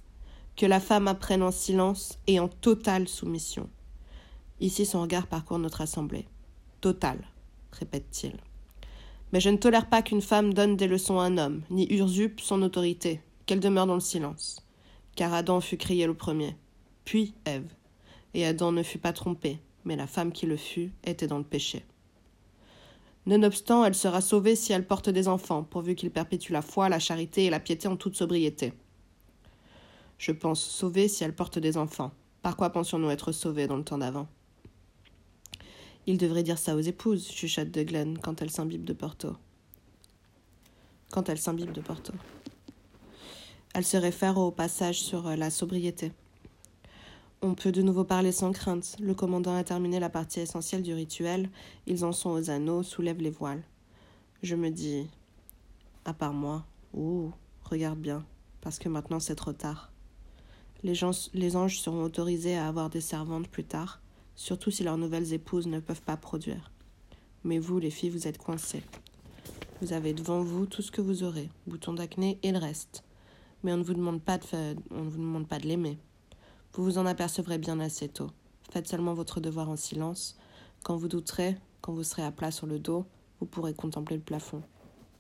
que 0.56 0.66
la 0.66 0.80
femme 0.80 1.08
apprenne 1.08 1.44
en 1.44 1.52
silence 1.52 2.20
et 2.28 2.40
en 2.40 2.48
totale 2.48 3.08
soumission. 3.08 3.70
Ici 4.60 4.86
son 4.86 5.02
regard 5.02 5.28
parcourt 5.28 5.60
notre 5.60 5.82
assemblée. 5.82 6.28
Total, 6.82 7.20
répète-t-il. 7.72 8.34
Mais 9.34 9.40
je 9.40 9.50
ne 9.50 9.58
tolère 9.58 9.90
pas 9.90 10.02
qu'une 10.02 10.22
femme 10.22 10.54
donne 10.54 10.76
des 10.76 10.88
leçons 10.88 11.20
à 11.20 11.24
un 11.24 11.38
homme, 11.38 11.62
ni 11.70 11.88
usurpe 11.88 12.42
son 12.42 12.62
autorité, 12.62 13.22
qu'elle 13.46 13.60
demeure 13.60 13.88
dans 13.88 13.96
le 13.96 14.02
silence. 14.02 14.66
Car 15.16 15.34
Adam 15.34 15.62
fut 15.62 15.78
crié 15.78 16.06
le 16.06 16.14
premier, 16.14 16.56
puis 17.06 17.34
Ève. 17.46 17.74
Et 18.34 18.46
Adam 18.46 18.72
ne 18.72 18.84
fut 18.84 18.98
pas 18.98 19.14
trompé, 19.14 19.60
mais 19.84 19.96
la 19.96 20.08
femme 20.08 20.32
qui 20.32 20.46
le 20.46 20.58
fut 20.58 20.92
était 21.04 21.28
dans 21.28 21.38
le 21.38 21.44
péché. 21.44 21.84
Nonobstant, 23.28 23.86
elle 23.86 23.96
sera 23.96 24.20
sauvée 24.20 24.56
si 24.56 24.74
elle 24.74 24.88
porte 24.88 25.10
des 25.10 25.28
enfants, 25.28 25.64
pourvu 25.64 25.96
qu'ils 25.96 26.12
perpétuent 26.12 26.54
la 26.54 26.64
foi, 26.64 26.90
la 26.90 27.00
charité 27.00 27.46
et 27.46 27.50
la 27.50 27.60
piété 27.60 27.88
en 27.88 27.96
toute 27.96 28.16
sobriété. 28.16 28.74
Je 30.18 30.32
pense 30.32 30.64
sauvée 30.64 31.08
si 31.08 31.24
elle 31.24 31.36
porte 31.36 31.60
des 31.60 31.78
enfants. 31.78 32.12
Par 32.42 32.58
quoi 32.58 32.72
pensions-nous 32.72 33.12
être 33.12 33.32
sauvés 33.32 33.68
dans 33.68 33.78
le 33.78 33.84
temps 33.84 34.00
d'avant? 34.00 34.28
Il 36.08 36.18
devrait 36.18 36.44
dire 36.44 36.58
ça 36.58 36.76
aux 36.76 36.80
épouses, 36.80 37.30
chuchote 37.30 37.70
de 37.70 37.84
Glenn 37.84 38.18
quand 38.18 38.42
elle 38.42 38.50
s'imbibe 38.50 38.84
de 38.84 38.94
Porto. 38.94 39.36
Quand 41.12 41.30
elle 41.30 41.38
s'imbibe 41.38 41.72
de 41.72 41.82
Porto. 41.82 42.14
Elle 43.76 43.86
se 43.86 43.98
réfère 43.98 44.38
au 44.38 44.52
passage 44.52 45.00
sur 45.00 45.24
la 45.36 45.50
sobriété. 45.52 46.12
On 47.44 47.56
peut 47.56 47.72
de 47.72 47.82
nouveau 47.82 48.04
parler 48.04 48.32
sans 48.32 48.52
crainte. 48.52 48.96
Le 49.00 49.16
commandant 49.16 49.56
a 49.56 49.64
terminé 49.64 50.00
la 50.00 50.12
partie 50.12 50.42
essentielle 50.42 50.84
du 50.84 50.94
rituel. 50.94 51.50
Ils 51.88 52.06
en 52.06 52.12
sont 52.12 52.30
aux 52.30 52.52
anneaux, 52.52 52.84
soulèvent 52.84 53.22
les 53.22 53.32
voiles. 53.32 53.64
Je 54.44 54.56
me 54.56 54.70
dis, 54.70 55.08
à 56.06 56.14
part 56.14 56.34
moi, 56.34 56.64
ouh, 56.94 57.32
regarde 57.64 57.98
bien, 57.98 58.24
parce 58.62 58.78
que 58.78 58.90
maintenant 58.90 59.20
c'est 59.20 59.34
trop 59.34 59.54
tard. 59.54 59.92
Les, 60.84 60.94
gens, 60.94 61.30
les 61.34 61.56
anges 61.56 61.80
seront 61.80 62.04
autorisés 62.04 62.56
à 62.56 62.68
avoir 62.68 62.92
des 62.92 63.02
servantes 63.02 63.48
plus 63.48 63.64
tard, 63.64 64.04
surtout 64.36 64.70
si 64.70 64.84
leurs 64.84 65.00
nouvelles 65.00 65.34
épouses 65.34 65.66
ne 65.66 65.80
peuvent 65.80 66.04
pas 66.04 66.18
produire. 66.18 66.72
Mais 67.44 67.58
vous, 67.58 67.80
les 67.80 67.90
filles, 67.90 68.12
vous 68.12 68.28
êtes 68.28 68.38
coincées. 68.38 68.84
Vous 69.82 69.94
avez 69.94 70.14
devant 70.14 70.44
vous 70.44 70.68
tout 70.68 70.84
ce 70.84 70.92
que 70.92 71.02
vous 71.02 71.24
aurez, 71.24 71.50
bouton 71.66 71.94
d'acné 71.94 72.38
et 72.44 72.52
le 72.52 72.60
reste. 72.60 73.04
Mais 73.64 73.74
on 73.74 73.78
ne 73.78 73.84
vous 73.84 73.96
demande 73.96 74.22
pas 74.22 74.38
de, 74.38 74.46
on 74.92 75.06
ne 75.06 75.10
vous 75.10 75.18
demande 75.18 75.48
pas 75.48 75.58
de 75.58 75.68
l'aimer. 75.68 75.98
Vous 76.74 76.86
vous 76.86 76.98
en 76.98 77.06
apercevrez 77.06 77.58
bien 77.58 77.82
assez 77.82 78.08
tôt. 78.08 78.30
Faites 78.72 78.88
seulement 78.88 79.14
votre 79.14 79.42
devoir 79.42 79.70
en 79.70 79.76
silence. 79.76 80.38
Quand 80.84 80.96
vous 80.96 81.10
douterez, 81.10 81.58
quand 81.82 81.92
vous 81.92 82.04
serez 82.04 82.24
à 82.24 82.32
plat 82.32 82.50
sur 82.50 82.66
le 82.66 82.80
dos, 82.80 83.06
vous 83.40 83.46
pourrez 83.46 83.74
contempler 83.74 84.16
le 84.16 84.24
plafond. 84.24 84.64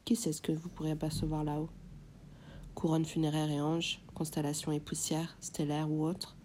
Qui 0.06 0.16
sait 0.16 0.32
ce 0.32 0.42
que 0.42 0.54
vous 0.54 0.70
pourrez 0.70 0.92
apercevoir 0.92 1.44
là-haut? 1.44 1.70
Couronne 2.74 3.04
funéraire 3.04 3.52
et 3.52 3.60
anges, 3.60 4.02
constellations 4.14 4.72
et 4.72 4.80
poussières, 4.80 5.36
stellaires 5.42 5.92
ou 5.92 6.06
autres, 6.06 6.38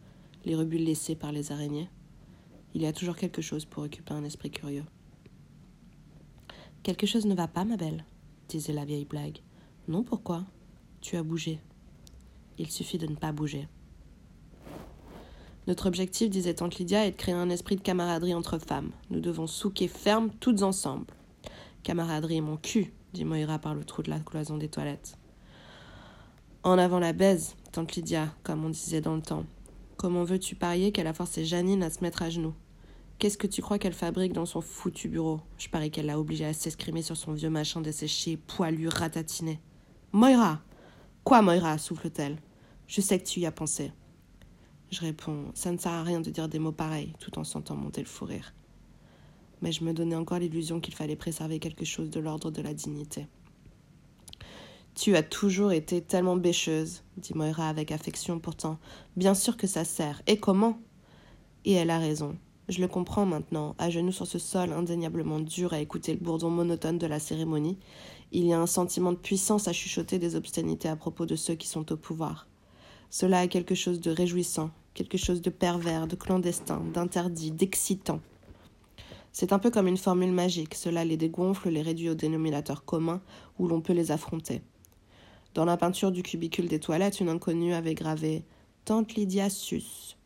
les 0.44 0.56
rebuts 0.56 0.78
laissés 0.78 1.14
par 1.14 1.30
les 1.30 1.52
araignées. 1.52 1.88
Il 2.74 2.82
y 2.82 2.86
a 2.86 2.92
toujours 2.92 3.16
quelque 3.16 3.42
chose 3.42 3.64
pour 3.64 3.84
occuper 3.84 4.12
un 4.12 4.24
esprit 4.24 4.50
curieux. 4.50 4.84
Quelque 6.82 7.06
chose 7.06 7.26
ne 7.26 7.34
va 7.34 7.46
pas, 7.46 7.64
ma 7.64 7.76
belle, 7.76 8.04
disait 8.48 8.72
la 8.72 8.84
vieille 8.84 9.04
blague. 9.04 9.38
Non, 9.86 10.02
pourquoi? 10.02 10.44
Tu 11.00 11.16
as 11.16 11.22
bougé. 11.22 11.60
Il 12.58 12.70
suffit 12.72 12.98
de 12.98 13.06
ne 13.06 13.14
pas 13.14 13.30
bouger. 13.30 13.68
Notre 15.66 15.86
objectif, 15.86 16.30
disait 16.30 16.54
Tante 16.54 16.76
Lydia, 16.76 17.06
est 17.06 17.10
de 17.10 17.16
créer 17.16 17.34
un 17.34 17.50
esprit 17.50 17.74
de 17.74 17.80
camaraderie 17.80 18.34
entre 18.34 18.58
femmes. 18.58 18.92
Nous 19.10 19.20
devons 19.20 19.48
souquer 19.48 19.88
ferme 19.88 20.30
toutes 20.38 20.62
ensemble. 20.62 21.06
Camaraderie, 21.82 22.40
mon 22.40 22.56
cul, 22.56 22.92
dit 23.12 23.24
Moira 23.24 23.58
par 23.58 23.74
le 23.74 23.84
trou 23.84 24.02
de 24.02 24.10
la 24.10 24.20
cloison 24.20 24.58
des 24.58 24.68
toilettes. 24.68 25.18
En 26.62 26.78
avant 26.78 27.00
la 27.00 27.12
baise, 27.12 27.56
Tante 27.72 27.96
Lydia, 27.96 28.32
comme 28.44 28.64
on 28.64 28.70
disait 28.70 29.00
dans 29.00 29.16
le 29.16 29.22
temps. 29.22 29.44
Comment 29.96 30.24
veux-tu 30.24 30.54
parier 30.54 30.92
qu'elle 30.92 31.06
a 31.06 31.14
forcé 31.14 31.44
Janine 31.44 31.82
à 31.82 31.90
se 31.90 32.02
mettre 32.02 32.22
à 32.22 32.30
genoux? 32.30 32.54
Qu'est-ce 33.18 33.38
que 33.38 33.46
tu 33.46 33.62
crois 33.62 33.78
qu'elle 33.78 33.94
fabrique 33.94 34.34
dans 34.34 34.46
son 34.46 34.60
foutu 34.60 35.08
bureau? 35.08 35.40
Je 35.58 35.68
parie 35.68 35.90
qu'elle 35.90 36.06
l'a 36.06 36.20
obligée 36.20 36.44
à 36.44 36.52
s'escrimer 36.52 37.02
sur 37.02 37.16
son 37.16 37.32
vieux 37.32 37.50
machin 37.50 37.80
desséché, 37.80 38.36
poilu, 38.36 38.88
ratatiné. 38.88 39.58
Moira 40.12 40.60
Quoi, 41.24 41.42
Moira 41.42 41.78
souffle-t-elle. 41.78 42.36
Je 42.86 43.00
sais 43.00 43.18
que 43.18 43.26
tu 43.26 43.40
y 43.40 43.46
as 43.46 43.52
pensé. 43.52 43.90
Je 44.90 45.00
réponds 45.00 45.46
Ça 45.54 45.72
ne 45.72 45.78
sert 45.78 45.92
à 45.92 46.02
rien 46.02 46.20
de 46.20 46.30
dire 46.30 46.48
des 46.48 46.58
mots 46.58 46.72
pareils, 46.72 47.12
tout 47.18 47.38
en 47.38 47.44
sentant 47.44 47.76
monter 47.76 48.00
le 48.00 48.06
fou 48.06 48.24
rire. 48.24 48.54
Mais 49.62 49.72
je 49.72 49.84
me 49.84 49.92
donnais 49.92 50.16
encore 50.16 50.38
l'illusion 50.38 50.80
qu'il 50.80 50.94
fallait 50.94 51.16
préserver 51.16 51.58
quelque 51.58 51.84
chose 51.84 52.10
de 52.10 52.20
l'ordre 52.20 52.50
de 52.50 52.62
la 52.62 52.74
dignité. 52.74 53.26
Tu 54.94 55.14
as 55.16 55.22
toujours 55.22 55.72
été 55.72 56.00
tellement 56.00 56.36
bêcheuse, 56.36 57.02
dit 57.18 57.34
Moira 57.34 57.68
avec 57.68 57.92
affection 57.92 58.38
pourtant. 58.38 58.78
Bien 59.16 59.34
sûr 59.34 59.56
que 59.56 59.66
ça 59.66 59.84
sert. 59.84 60.22
Et 60.26 60.38
comment? 60.38 60.78
Et 61.64 61.72
elle 61.72 61.90
a 61.90 61.98
raison. 61.98 62.36
Je 62.68 62.80
le 62.80 62.88
comprends 62.88 63.26
maintenant, 63.26 63.76
à 63.78 63.90
genoux 63.90 64.10
sur 64.10 64.26
ce 64.26 64.38
sol 64.38 64.72
indéniablement 64.72 65.38
dur 65.38 65.72
à 65.72 65.80
écouter 65.80 66.14
le 66.14 66.20
bourdon 66.20 66.50
monotone 66.50 66.98
de 66.98 67.06
la 67.06 67.20
cérémonie, 67.20 67.78
il 68.32 68.44
y 68.44 68.52
a 68.52 68.60
un 68.60 68.66
sentiment 68.66 69.12
de 69.12 69.18
puissance 69.18 69.68
à 69.68 69.72
chuchoter 69.72 70.18
des 70.18 70.34
obscénités 70.34 70.88
à 70.88 70.96
propos 70.96 71.26
de 71.26 71.36
ceux 71.36 71.54
qui 71.54 71.68
sont 71.68 71.92
au 71.92 71.96
pouvoir. 71.96 72.48
Cela 73.10 73.40
a 73.40 73.46
quelque 73.46 73.74
chose 73.74 74.00
de 74.00 74.10
réjouissant, 74.10 74.70
quelque 74.94 75.18
chose 75.18 75.42
de 75.42 75.50
pervers, 75.50 76.06
de 76.06 76.16
clandestin, 76.16 76.82
d'interdit, 76.92 77.50
d'excitant. 77.50 78.20
C'est 79.32 79.52
un 79.52 79.58
peu 79.58 79.70
comme 79.70 79.86
une 79.86 79.96
formule 79.96 80.32
magique, 80.32 80.74
cela 80.74 81.04
les 81.04 81.16
dégonfle, 81.16 81.68
les 81.68 81.82
réduit 81.82 82.10
au 82.10 82.14
dénominateur 82.14 82.84
commun 82.84 83.20
où 83.58 83.68
l'on 83.68 83.80
peut 83.80 83.92
les 83.92 84.10
affronter. 84.10 84.62
Dans 85.54 85.64
la 85.64 85.76
peinture 85.76 86.12
du 86.12 86.22
cubicule 86.22 86.68
des 86.68 86.80
toilettes, 86.80 87.20
une 87.20 87.28
inconnue 87.28 87.74
avait 87.74 87.94
gravé 87.94 88.44
Tante 88.84 89.14
Lydia 89.14 89.50
Sus, 89.50 90.16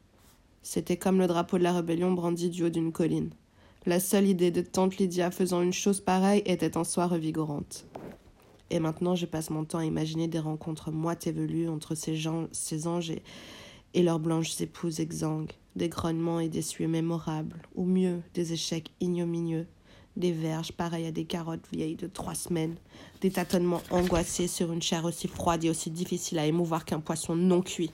c'était 0.63 0.99
comme 0.99 1.19
le 1.19 1.27
drapeau 1.27 1.59
de 1.59 1.63
la 1.63 1.73
rébellion 1.73 2.13
brandi 2.13 2.51
du 2.51 2.65
haut 2.65 2.71
d'une 2.71 2.93
colline. 2.93 3.31
La 3.87 3.99
seule 3.99 4.27
idée 4.27 4.51
de 4.51 4.61
tante 4.61 4.99
Lydia 4.99 5.31
faisant 5.31 5.63
une 5.63 5.73
chose 5.73 6.01
pareille 6.01 6.43
était 6.45 6.77
en 6.77 6.85
soi 6.85 7.07
revigorante. 7.07 7.87
Et 8.71 8.79
maintenant, 8.79 9.17
je 9.17 9.27
passe 9.27 9.51
mon 9.51 9.65
temps 9.65 9.79
à 9.79 9.85
imaginer 9.85 10.29
des 10.29 10.39
rencontres 10.39 10.93
moites 10.93 11.27
et 11.27 11.33
velues 11.33 11.69
entre 11.69 11.97
ces, 11.97 12.15
gens, 12.17 12.47
ces 12.53 12.87
anges 12.87 13.13
et, 13.95 14.03
leurs 14.03 14.21
blanches 14.21 14.61
épouses 14.61 15.01
exsangues, 15.01 15.51
des 15.75 15.89
grognements 15.89 16.39
et 16.39 16.49
des 16.49 16.63
suées 16.63 16.87
mémorables, 16.87 17.61
ou 17.75 17.85
mieux, 17.85 18.23
des 18.35 18.53
échecs 18.53 18.93
ignominieux, 19.01 19.67
des 20.17 20.33
verges 20.33 20.73
pareilles 20.73 21.07
à 21.07 21.13
des 21.13 21.25
carottes 21.25 21.67
vieilles 21.73 21.97
de 21.97 22.07
trois 22.07 22.37
semaines, 22.37 22.77
des 23.21 23.31
tâtonnements 23.31 23.83
angoissés 23.91 24.47
sur 24.47 24.73
une 24.73 24.83
chair 24.83 25.05
aussi 25.05 25.27
froide 25.27 25.65
et 25.65 25.71
aussi 25.71 25.91
difficile 25.91 26.39
à 26.39 26.47
émouvoir 26.47 26.85
qu'un 26.85 27.01
poisson 27.01 27.35
non 27.35 27.63
cuit. 27.63 27.93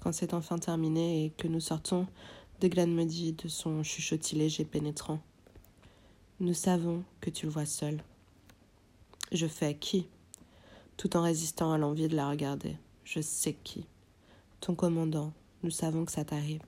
Quand 0.00 0.12
c'est 0.12 0.34
enfin 0.34 0.58
terminé 0.58 1.26
et 1.26 1.30
que 1.30 1.48
nous 1.48 1.60
sortons, 1.60 2.06
Deglan 2.60 2.86
me 2.86 3.04
dit 3.04 3.32
de 3.32 3.48
son 3.48 3.82
chuchotis 3.82 4.36
léger 4.36 4.64
pénétrant. 4.64 5.20
Nous 6.40 6.52
savons 6.52 7.04
que 7.20 7.30
tu 7.30 7.46
le 7.46 7.52
vois 7.52 7.64
seul. 7.64 8.02
Je 9.30 9.46
fais 9.46 9.76
qui? 9.76 10.08
Tout 10.96 11.16
en 11.16 11.22
résistant 11.22 11.72
à 11.72 11.78
l'envie 11.78 12.08
de 12.08 12.16
la 12.16 12.28
regarder. 12.28 12.76
Je 13.04 13.20
sais 13.20 13.56
qui. 13.62 13.86
Ton 14.60 14.74
commandant, 14.74 15.32
nous 15.62 15.70
savons 15.70 16.04
que 16.04 16.10
ça 16.10 16.24
t'arrive. 16.24 16.62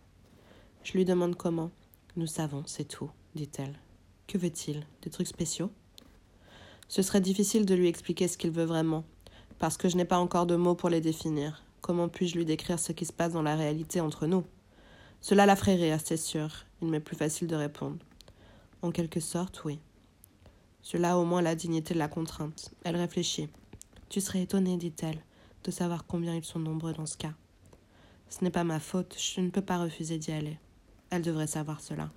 Je 0.85 0.93
lui 0.93 1.05
demande 1.05 1.35
comment. 1.35 1.73
Nous 2.15 2.29
savons, 2.29 2.63
c'est 2.67 2.87
tout, 2.87 3.11
dit-elle. 3.35 3.77
Que 4.29 4.39
veut-il? 4.39 4.87
Des 5.03 5.11
trucs 5.11 5.27
spéciaux? 5.27 5.73
Ce 6.87 7.03
serait 7.03 7.21
difficile 7.21 7.67
de 7.67 7.75
lui 7.75 7.89
expliquer 7.89 8.29
ce 8.29 8.39
qu'il 8.39 8.53
veut 8.53 8.65
vraiment, 8.65 9.03
parce 9.59 9.77
que 9.77 9.89
je 9.89 9.97
n'ai 9.97 10.05
pas 10.05 10.21
encore 10.21 10.47
de 10.47 10.55
mots 10.55 10.77
pour 10.77 10.91
les 10.91 11.01
définir. 11.01 11.65
Comment 11.81 12.09
puis-je 12.09 12.37
lui 12.37 12.45
décrire 12.45 12.79
ce 12.79 12.93
qui 12.93 13.05
se 13.05 13.13
passe 13.13 13.33
dans 13.33 13.43
la 13.43 13.57
réalité 13.57 14.01
entre 14.01 14.29
nous? 14.29 14.45
Cela 15.21 15.45
la 15.45 15.57
ferait 15.57 15.75
rire, 15.75 15.99
c'est 16.05 16.17
sûr. 16.17 16.67
Il 16.83 16.89
m'est 16.89 17.01
plus 17.01 17.17
facile 17.17 17.49
de 17.49 17.57
répondre. 17.57 17.99
En 18.83 18.91
quelque 18.91 19.21
sorte, 19.21 19.65
oui. 19.65 19.79
Cela 20.83 21.13
a 21.13 21.17
au 21.17 21.25
moins 21.25 21.43
la 21.43 21.55
dignité 21.55 21.95
de 21.95 21.99
la 21.99 22.09
contrainte. 22.09 22.71
Elle 22.85 22.97
réfléchit. 22.97 23.49
Tu 24.09 24.21
serais 24.21 24.43
étonnée, 24.43 24.77
dit-elle, 24.77 25.25
de 25.65 25.71
savoir 25.71 26.07
combien 26.07 26.35
ils 26.35 26.45
sont 26.45 26.61
nombreux 26.61 26.93
dans 26.93 27.07
ce 27.07 27.17
cas. 27.17 27.35
Ce 28.29 28.45
n'est 28.45 28.51
pas 28.51 28.65
ma 28.65 28.81
faute, 28.81 29.17
je 29.19 29.41
ne 29.41 29.51
peux 29.51 29.63
pas 29.63 29.79
refuser 29.79 30.19
d'y 30.19 30.33
aller. 30.33 30.59
Elle 31.11 31.23
devrait 31.23 31.47
savoir 31.47 31.81
cela. 31.81 32.11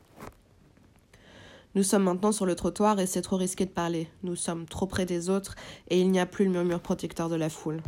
Nous 1.75 1.84
sommes 1.84 2.04
maintenant 2.04 2.32
sur 2.32 2.48
le 2.48 2.56
trottoir 2.56 3.00
et 3.00 3.06
c'est 3.06 3.22
trop 3.22 3.38
risqué 3.38 3.66
de 3.66 3.72
parler. 3.72 4.10
Nous 4.24 4.36
sommes 4.36 4.66
trop 4.66 4.88
près 4.88 5.06
des 5.06 5.30
autres 5.30 5.56
et 5.89 6.01
il 6.01 6.10
n'y 6.10 6.20
a 6.20 6.25
plus 6.25 6.46
le 6.46 6.51
murmure 6.51 6.82
protecteur 6.82 7.30
de 7.30 7.36
la 7.36 7.50
foule. 7.50 7.82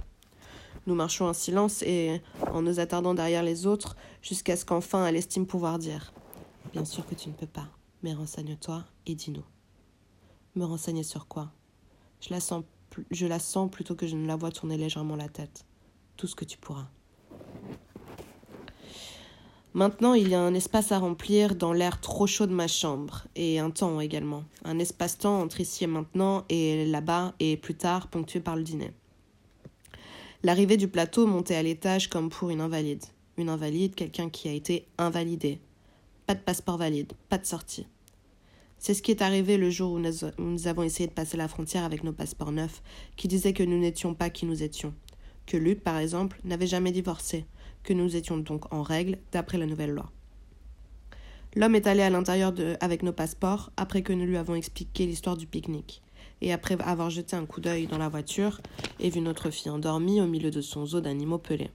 Nous 0.86 0.96
marchons 0.96 1.26
en 1.26 1.34
silence 1.34 1.82
et 1.84 2.22
en 2.52 2.62
nous 2.62 2.80
attardant 2.80 3.14
derrière 3.14 3.44
les 3.44 3.66
autres 3.66 3.96
jusqu'à 4.22 4.56
ce 4.56 4.66
qu'enfin 4.66 5.06
elle 5.06 5.16
estime 5.16 5.48
pouvoir 5.48 5.80
dire 5.80 6.14
Bien 6.74 6.86
sûr 6.86 7.06
que 7.08 7.16
tu 7.16 7.30
ne 7.30 7.34
peux 7.34 7.48
pas, 7.48 7.68
mais 8.04 8.14
renseigne-toi 8.14 8.84
et 9.06 9.16
dis-nous. 9.16 9.46
Me 10.56 10.66
renseigner 10.66 11.04
sur 11.04 11.28
quoi? 11.28 11.52
Je 12.20 12.30
la, 12.30 12.40
sens, 12.40 12.64
je 13.10 13.26
la 13.26 13.40
sens 13.40 13.70
plutôt 13.72 13.96
que 13.96 14.08
je 14.08 14.16
ne 14.16 14.28
la 14.28 14.36
vois 14.36 14.52
tourner 14.52 14.78
légèrement 14.78 15.16
la 15.16 15.30
tête. 15.30 15.66
Tout 16.18 16.28
ce 16.28 16.36
que 16.36 16.46
tu 16.46 16.58
pourras. 16.58 16.88
Maintenant, 19.74 20.14
il 20.14 20.28
y 20.28 20.36
a 20.36 20.42
un 20.42 20.54
espace 20.54 20.92
à 20.92 21.00
remplir 21.00 21.56
dans 21.56 21.72
l'air 21.72 22.02
trop 22.02 22.28
chaud 22.28 22.46
de 22.46 22.54
ma 22.54 22.68
chambre, 22.68 23.26
et 23.36 23.58
un 23.58 23.70
temps 23.70 24.02
également. 24.02 24.44
Un 24.66 24.80
espace-temps 24.80 25.40
entre 25.40 25.62
ici 25.62 25.86
et 25.86 25.88
maintenant, 25.88 26.44
et 26.50 26.86
là-bas, 26.86 27.34
et 27.40 27.56
plus 27.56 27.76
tard, 27.76 28.10
ponctué 28.10 28.42
par 28.42 28.58
le 28.58 28.64
dîner. 28.64 28.92
L'arrivée 30.44 30.76
du 30.76 30.90
plateau 30.90 31.26
montait 31.26 31.56
à 31.56 31.64
l'étage 31.64 32.10
comme 32.10 32.30
pour 32.30 32.50
une 32.50 32.60
invalide. 32.60 33.06
Une 33.38 33.48
invalide, 33.48 33.96
quelqu'un 33.96 34.30
qui 34.30 34.50
a 34.50 34.52
été 34.52 34.88
invalidé. 34.98 35.62
Pas 36.26 36.36
de 36.36 36.40
passeport 36.40 36.78
valide, 36.78 37.14
pas 37.30 37.38
de 37.38 37.46
sortie. 37.46 37.88
C'est 38.78 38.94
ce 38.94 39.02
qui 39.02 39.12
est 39.12 39.22
arrivé 39.22 39.58
le 39.58 39.70
jour 39.70 39.94
où 39.94 40.00
nous 40.00 40.68
avons 40.68 40.84
essayé 40.84 41.08
de 41.08 41.14
passer 41.14 41.38
la 41.38 41.48
frontière 41.48 41.84
avec 41.84 42.04
nos 42.04 42.14
passeports 42.14 42.52
neufs, 42.52 42.82
qui 43.16 43.28
disaient 43.28 43.54
que 43.54 43.64
nous 43.64 43.78
n'étions 43.78 44.16
pas 44.16 44.30
qui 44.30 44.46
nous 44.46 44.64
étions. 44.64 44.94
Que 45.46 45.58
Luc, 45.58 45.84
par 45.84 45.98
exemple, 45.98 46.40
n'avait 46.44 46.68
jamais 46.68 46.92
divorcé, 46.92 47.46
que 47.84 47.94
nous 47.94 48.16
étions 48.16 48.38
donc 48.38 48.74
en 48.74 48.82
règle 48.82 49.18
d'après 49.32 49.58
la 49.58 49.66
nouvelle 49.66 49.92
loi. 49.92 50.12
L'homme 51.56 51.76
est 51.76 51.88
allé 51.88 52.02
à 52.02 52.10
l'intérieur 52.10 52.54
avec 52.80 53.04
nos 53.04 53.12
passeports 53.12 53.72
après 53.76 54.04
que 54.04 54.14
nous 54.14 54.26
lui 54.26 54.38
avons 54.38 54.56
expliqué 54.56 55.06
l'histoire 55.06 55.36
du 55.36 55.48
pique-nique 55.48 56.02
et 56.42 56.54
après 56.54 56.82
avoir 56.82 57.10
jeté 57.10 57.36
un 57.36 57.46
coup 57.46 57.62
d'œil 57.62 57.88
dans 57.88 57.98
la 57.98 58.10
voiture 58.10 58.62
et 59.00 59.10
vu 59.10 59.22
notre 59.22 59.50
fille 59.50 59.70
endormie 59.70 60.22
au 60.22 60.28
milieu 60.28 60.50
de 60.50 60.62
son 60.62 60.86
zoo 60.86 61.02
d'animaux 61.02 61.38
pelés. 61.38 61.70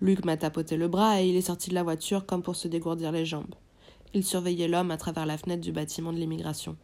Luc 0.00 0.24
m'a 0.24 0.36
tapoté 0.36 0.76
le 0.76 0.88
bras 0.88 1.20
et 1.20 1.28
il 1.28 1.36
est 1.36 1.42
sorti 1.42 1.68
de 1.68 1.74
la 1.74 1.82
voiture 1.82 2.24
comme 2.24 2.42
pour 2.42 2.56
se 2.56 2.68
dégourdir 2.68 3.12
les 3.12 3.26
jambes. 3.26 3.54
Il 4.14 4.24
surveillait 4.24 4.68
l'homme 4.68 4.90
à 4.90 4.96
travers 4.96 5.26
la 5.26 5.36
fenêtre 5.36 5.60
du 5.60 5.72
bâtiment 5.72 6.12
de 6.12 6.18
l'immigration. 6.18 6.76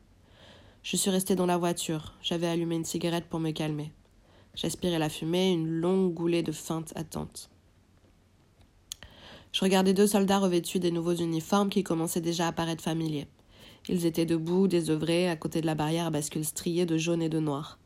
Je 0.82 0.96
suis 0.96 1.10
restée 1.10 1.34
dans 1.34 1.46
la 1.46 1.56
voiture. 1.56 2.14
J'avais 2.22 2.46
allumé 2.46 2.76
une 2.76 2.84
cigarette 2.84 3.24
pour 3.28 3.40
me 3.40 3.50
calmer. 3.50 3.90
J'aspirais 4.54 4.98
la 4.98 5.08
fumée, 5.08 5.52
une 5.52 5.66
longue 5.66 6.12
goulée 6.14 6.42
de 6.42 6.52
feinte 6.52 6.92
attente. 6.94 7.50
Je 9.50 9.64
regardais 9.64 9.94
deux 9.94 10.06
soldats 10.06 10.38
revêtus 10.38 10.78
des 10.78 10.90
nouveaux 10.90 11.14
uniformes 11.14 11.70
qui 11.70 11.82
commençaient 11.82 12.20
déjà 12.20 12.46
à 12.48 12.52
paraître 12.52 12.84
familiers. 12.84 13.26
Ils 13.88 14.04
étaient 14.04 14.26
debout, 14.26 14.68
désœuvrés, 14.68 15.30
à 15.30 15.36
côté 15.36 15.62
de 15.62 15.66
la 15.66 15.74
barrière 15.74 16.06
à 16.06 16.10
bascule 16.10 16.44
striée 16.44 16.84
de 16.84 16.98
jaune 16.98 17.22
et 17.22 17.28
de 17.28 17.40
noir. 17.40 17.78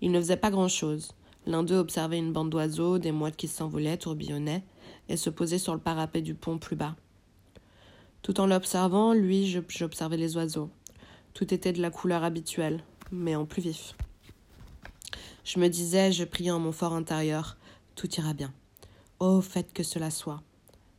Ils 0.00 0.10
ne 0.10 0.20
faisaient 0.20 0.36
pas 0.36 0.50
grand-chose. 0.50 1.12
L'un 1.46 1.62
d'eux 1.62 1.76
observait 1.76 2.18
une 2.18 2.32
bande 2.32 2.50
d'oiseaux, 2.50 2.98
des 2.98 3.12
mouettes 3.12 3.36
qui 3.36 3.48
s'envolaient, 3.48 3.96
tourbillonnaient, 3.96 4.64
et 5.08 5.16
se 5.16 5.30
posait 5.30 5.58
sur 5.58 5.74
le 5.74 5.80
parapet 5.80 6.20
du 6.20 6.34
pont 6.34 6.58
plus 6.58 6.76
bas. 6.76 6.96
Tout 8.22 8.40
en 8.40 8.46
l'observant, 8.46 9.12
lui, 9.12 9.46
j'observais 9.46 10.16
les 10.16 10.36
oiseaux. 10.36 10.70
Tout 11.34 11.54
était 11.54 11.72
de 11.72 11.80
la 11.80 11.90
couleur 11.90 12.24
habituelle, 12.24 12.82
mais 13.12 13.36
en 13.36 13.46
plus 13.46 13.62
vif. 13.62 13.94
Je 15.44 15.60
me 15.60 15.68
disais, 15.68 16.10
je 16.10 16.24
priais 16.24 16.50
en 16.50 16.58
mon 16.58 16.72
fort 16.72 16.94
intérieur, 16.94 17.56
tout 17.94 18.12
ira 18.16 18.34
bien. 18.34 18.52
Oh, 19.20 19.40
faites 19.40 19.72
que 19.72 19.84
cela 19.84 20.10
soit, 20.10 20.42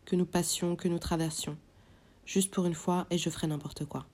que 0.05 0.15
nous 0.15 0.25
passions, 0.25 0.75
que 0.75 0.87
nous 0.87 0.99
traversions, 0.99 1.57
juste 2.25 2.53
pour 2.53 2.65
une 2.65 2.73
fois, 2.73 3.05
et 3.09 3.17
je 3.17 3.29
ferai 3.29 3.47
n'importe 3.47 3.83
quoi 3.85 4.07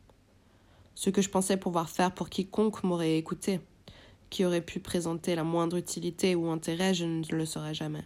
ce 0.96 1.10
que 1.10 1.22
je 1.22 1.30
pensais 1.30 1.58
pouvoir 1.58 1.90
faire 1.90 2.13
pour 2.13 2.30
quiconque 2.30 2.84
m'aurait 2.84 3.18
écouté, 3.18 3.60
qui 4.34 4.46
aurait 4.46 4.62
pu 4.62 4.80
présenter 4.80 5.36
la 5.36 5.44
moindre 5.44 5.78
utilité 5.78 6.34
ou 6.34 6.50
intérêt, 6.50 6.96
je 6.96 7.06
ne 7.06 7.24
le 7.30 7.46
saurais 7.46 7.75
jamais. 7.75 8.04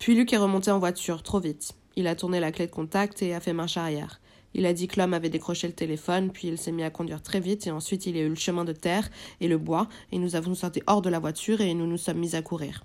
Puis 0.00 0.16
Luc 0.16 0.32
est 0.32 0.38
remonté 0.38 0.72
en 0.72 0.80
voiture, 0.80 1.22
trop 1.22 1.38
vite. 1.38 1.74
Il 1.94 2.08
a 2.08 2.16
tourné 2.16 2.40
la 2.40 2.50
clé 2.50 2.66
de 2.66 2.72
contact 2.72 3.22
et 3.22 3.32
a 3.32 3.38
fait 3.38 3.52
marche 3.52 3.76
arrière. 3.76 4.20
Il 4.54 4.66
a 4.66 4.72
dit 4.72 4.88
que 4.88 4.98
l'homme 4.98 5.14
avait 5.14 5.30
décroché 5.30 5.68
le 5.68 5.72
téléphone, 5.72 6.32
puis 6.32 6.48
il 6.48 6.58
s'est 6.58 6.72
mis 6.72 6.82
à 6.82 6.90
conduire 6.90 7.22
très 7.22 7.38
vite, 7.38 7.68
et 7.68 7.70
ensuite 7.70 8.06
il 8.06 8.16
a 8.16 8.22
eu 8.22 8.28
le 8.28 8.34
chemin 8.34 8.64
de 8.64 8.72
terre 8.72 9.08
et 9.40 9.46
le 9.46 9.56
bois, 9.56 9.88
et 10.10 10.18
nous 10.18 10.34
avons 10.34 10.56
sorti 10.56 10.82
hors 10.88 11.00
de 11.00 11.10
la 11.10 11.20
voiture 11.20 11.60
et 11.60 11.72
nous 11.72 11.86
nous 11.86 11.96
sommes 11.96 12.18
mis 12.18 12.34
à 12.34 12.42
courir. 12.42 12.84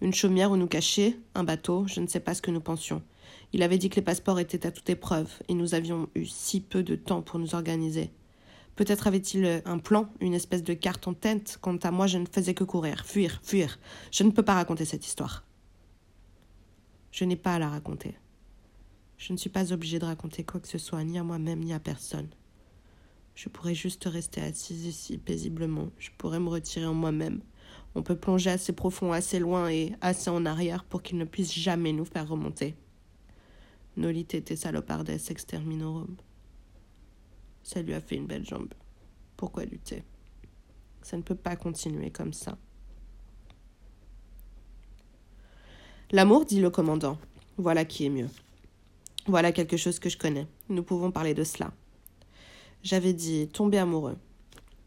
Une 0.00 0.12
chaumière 0.12 0.50
où 0.50 0.56
nous 0.56 0.66
cacher, 0.66 1.20
un 1.36 1.44
bateau, 1.44 1.86
je 1.86 2.00
ne 2.00 2.08
sais 2.08 2.20
pas 2.20 2.34
ce 2.34 2.42
que 2.42 2.50
nous 2.50 2.60
pensions. 2.60 3.02
Il 3.52 3.62
avait 3.62 3.78
dit 3.78 3.90
que 3.90 3.96
les 3.96 4.02
passeports 4.02 4.40
étaient 4.40 4.66
à 4.66 4.72
toute 4.72 4.90
épreuve, 4.90 5.30
et 5.48 5.54
nous 5.54 5.74
avions 5.74 6.08
eu 6.16 6.26
si 6.26 6.60
peu 6.60 6.82
de 6.82 6.96
temps 6.96 7.22
pour 7.22 7.38
nous 7.38 7.54
organiser. 7.54 8.10
Peut-être 8.76 9.06
avait-il 9.06 9.62
un 9.64 9.78
plan, 9.78 10.08
une 10.20 10.34
espèce 10.34 10.62
de 10.62 10.74
carte 10.74 11.08
en 11.08 11.14
tête. 11.14 11.58
Quant 11.62 11.76
à 11.76 11.90
moi, 11.90 12.06
je 12.06 12.18
ne 12.18 12.26
faisais 12.26 12.54
que 12.54 12.64
courir, 12.64 13.06
fuir, 13.06 13.40
fuir. 13.42 13.78
Je 14.12 14.22
ne 14.22 14.30
peux 14.30 14.42
pas 14.42 14.54
raconter 14.54 14.84
cette 14.84 15.06
histoire. 15.06 15.44
Je 17.10 17.24
n'ai 17.24 17.36
pas 17.36 17.54
à 17.54 17.58
la 17.58 17.70
raconter. 17.70 18.16
Je 19.16 19.32
ne 19.32 19.38
suis 19.38 19.48
pas 19.48 19.72
obligée 19.72 19.98
de 19.98 20.04
raconter 20.04 20.44
quoi 20.44 20.60
que 20.60 20.68
ce 20.68 20.76
soit, 20.76 21.02
ni 21.04 21.18
à 21.18 21.24
moi-même, 21.24 21.60
ni 21.60 21.72
à 21.72 21.80
personne. 21.80 22.28
Je 23.34 23.48
pourrais 23.48 23.74
juste 23.74 24.04
rester 24.04 24.42
assise 24.42 24.84
ici 24.84 25.16
paisiblement. 25.16 25.88
Je 25.98 26.10
pourrais 26.18 26.40
me 26.40 26.50
retirer 26.50 26.86
en 26.86 26.94
moi-même. 26.94 27.40
On 27.94 28.02
peut 28.02 28.16
plonger 28.16 28.50
assez 28.50 28.74
profond, 28.74 29.12
assez 29.12 29.38
loin 29.38 29.70
et 29.70 29.94
assez 30.02 30.28
en 30.28 30.44
arrière 30.44 30.84
pour 30.84 31.02
qu'il 31.02 31.16
ne 31.16 31.24
puisse 31.24 31.54
jamais 31.54 31.94
nous 31.94 32.04
faire 32.04 32.28
remonter. 32.28 32.76
Nolite 33.96 34.44
te 34.44 34.54
salopardes 34.54 35.08
exterminorum. 35.08 36.16
Ça 37.66 37.82
lui 37.82 37.94
a 37.94 38.00
fait 38.00 38.14
une 38.14 38.28
belle 38.28 38.46
jambe. 38.46 38.72
Pourquoi 39.36 39.64
lutter? 39.64 40.04
Ça 41.02 41.16
ne 41.16 41.22
peut 41.22 41.34
pas 41.34 41.56
continuer 41.56 42.12
comme 42.12 42.32
ça. 42.32 42.56
L'amour, 46.12 46.44
dit 46.44 46.60
le 46.60 46.70
commandant. 46.70 47.18
Voilà 47.56 47.84
qui 47.84 48.06
est 48.06 48.08
mieux. 48.08 48.28
Voilà 49.26 49.50
quelque 49.50 49.76
chose 49.76 49.98
que 49.98 50.08
je 50.08 50.16
connais. 50.16 50.46
Nous 50.68 50.84
pouvons 50.84 51.10
parler 51.10 51.34
de 51.34 51.42
cela. 51.42 51.72
J'avais 52.84 53.12
dit 53.12 53.48
tomber 53.48 53.78
amoureux. 53.78 54.16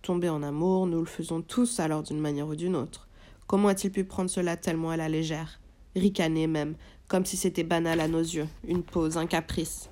Tomber 0.01 0.29
en 0.29 0.41
amour, 0.41 0.87
nous 0.87 0.99
le 0.99 1.05
faisons 1.05 1.41
tous 1.41 1.81
alors 1.81 2.03
d'une 2.03 2.21
manière 2.21 2.47
ou 2.47 2.55
d'une 2.55 2.77
autre. 2.77 3.09
Comment 3.45 3.67
a-t-il 3.67 3.91
pu 3.91 4.05
prendre 4.05 4.29
cela 4.29 4.55
tellement 4.55 4.91
à 4.91 4.95
la 4.95 5.09
légère? 5.09 5.59
Ricaner 5.97 6.47
même, 6.47 6.77
comme 7.09 7.25
si 7.25 7.35
c'était 7.35 7.65
banal 7.65 7.99
à 7.99 8.07
nos 8.07 8.21
yeux, 8.21 8.47
une 8.65 8.83
pause, 8.83 9.17
un 9.17 9.27
caprice. 9.27 9.89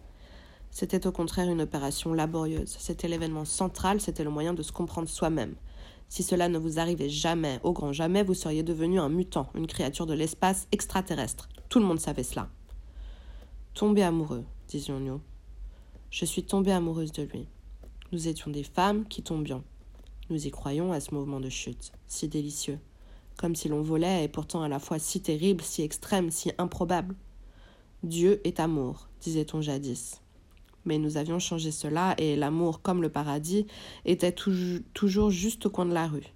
C'était 0.72 1.08
au 1.08 1.12
contraire 1.12 1.50
une 1.50 1.62
opération 1.62 2.14
laborieuse. 2.14 2.76
C'était 2.80 3.08
l'événement 3.08 3.46
central, 3.46 4.00
c'était 4.00 4.24
le 4.24 4.30
moyen 4.30 4.54
de 4.54 4.62
se 4.62 4.72
comprendre 4.72 5.10
soi-même. 5.10 5.56
Si 6.10 6.24
cela 6.24 6.50
ne 6.50 6.58
vous 6.58 6.80
arrivait 6.80 7.10
jamais, 7.10 7.60
au 7.64 7.74
grand 7.74 7.94
jamais, 7.94 8.24
vous 8.24 8.34
seriez 8.34 8.64
devenu 8.64 9.00
un 9.00 9.10
mutant, 9.10 9.50
une 9.56 9.68
créature 9.68 10.06
de 10.06 10.14
l'espace 10.14 10.68
extraterrestre. 10.72 11.50
Tout 11.70 11.80
le 11.80 11.86
monde 11.86 12.00
savait 12.00 12.24
cela. 12.24 12.50
Tomber 13.74 14.04
amoureux, 14.04 14.46
disions-nous. 14.70 15.22
Je 16.10 16.26
suis 16.26 16.44
tombée 16.44 16.72
amoureuse 16.72 17.12
de 17.12 17.24
lui. 17.24 17.48
Nous 18.12 18.28
étions 18.28 18.52
des 18.52 18.64
femmes 18.64 19.06
qui 19.06 19.22
tombions. 19.22 19.64
Nous 20.30 20.48
y 20.48 20.52
croyons 20.52 20.94
à 20.94 21.00
ce 21.00 21.14
mouvement 21.14 21.40
de 21.40 21.50
chute, 21.50 21.92
si 22.08 22.28
délicieux 22.28 22.80
comme 23.38 23.56
si 23.56 23.70
l'on 23.70 23.82
volait, 23.82 24.26
et 24.26 24.28
pourtant 24.28 24.64
à 24.64 24.68
la 24.68 24.80
fois 24.80 25.00
si 25.00 25.22
terrible, 25.22 25.64
si 25.64 25.84
extrême, 25.84 26.32
si 26.32 26.52
improbable. 26.58 27.16
Dieu 28.04 28.42
est 28.44 28.60
amour, 28.60 29.08
disait-on 29.22 29.62
jadis. 29.62 30.22
Mais 30.88 30.98
nous 30.98 31.18
avions 31.18 31.38
changé 31.38 31.72
cela, 31.72 32.16
et 32.18 32.38
l'amour, 32.38 32.82
comme 32.82 33.02
le 33.02 33.10
paradis, 33.10 33.68
était 34.06 34.32
toujours 34.32 35.32
juste 35.32 35.66
au 35.66 35.70
coin 35.70 35.86
de 35.86 35.94
la 35.94 36.08
rue. 36.08 36.34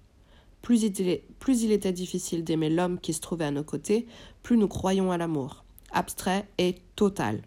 Plus 0.60 0.82
il, 0.82 1.72
était 1.72 1.92
difficile 1.92 2.44
d'aimer 2.44 2.68
l'homme 2.68 3.00
qui 3.00 3.14
se 3.14 3.20
trouvait 3.22 3.46
à 3.46 3.50
nos 3.50 3.64
côtés, 3.64 4.06
plus 4.42 4.58
nous 4.58 4.68
croyions 4.68 5.10
à 5.10 5.16
l'amour, 5.16 5.64
abstrait 5.90 6.46
et 6.58 6.76
total. 6.96 7.40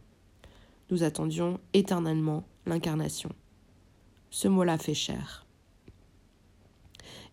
Nous 0.90 1.04
attendions 1.04 1.60
éternellement 1.74 2.44
l'incarnation. 2.66 3.30
Ce 4.32 4.48
mot-là 4.48 4.80
fait 4.80 4.96
cher. 4.96 5.46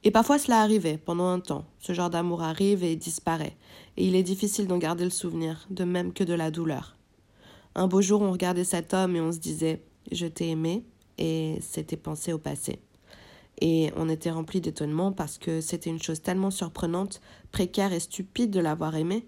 Et 0.05 0.11
parfois 0.11 0.39
cela 0.39 0.61
arrivait, 0.61 0.99
pendant 0.99 1.29
un 1.29 1.41
temps. 1.41 1.65
Ce 1.79 1.95
genre 1.95 2.11
d'amour 2.11 2.43
arrive 2.43 2.85
et 2.85 2.95
disparaît, 2.95 3.57
et 3.97 4.07
il 4.07 4.17
est 4.17 4.23
difficile 4.23 4.67
d'en 4.67 4.77
garder 4.77 5.05
le 5.05 5.11
souvenir, 5.11 5.67
de 5.71 5.85
même 5.85 6.13
que 6.13 6.25
de 6.25 6.35
la 6.35 6.51
douleur. 6.51 6.95
Un 7.75 7.87
beau 7.87 8.03
jour, 8.03 8.23
on 8.23 8.33
regardait 8.33 8.65
cet 8.65 8.95
homme 8.95 9.17
et 9.17 9.21
on 9.21 9.33
se 9.33 9.39
disait 9.39 9.83
Je 10.11 10.27
t'ai 10.27 10.51
aimé, 10.51 10.85
et 11.19 11.59
c'était 11.61 11.97
pensé 11.97 12.33
au 12.33 12.39
passé. 12.39 12.81
Et 13.61 13.93
on 13.97 14.09
était 14.09 14.31
rempli 14.31 14.61
d'étonnement 14.61 15.13
parce 15.13 15.39
que 15.39 15.61
c'était 15.61 15.91
une 15.91 16.03
chose 16.03 16.23
tellement 16.23 16.51
surprenante, 16.51 17.21
précaire 17.53 17.93
et 17.93 18.01
stupide 18.01 18.51
de 18.51 18.61
l'avoir 18.61 18.97
aimé, 18.97 19.27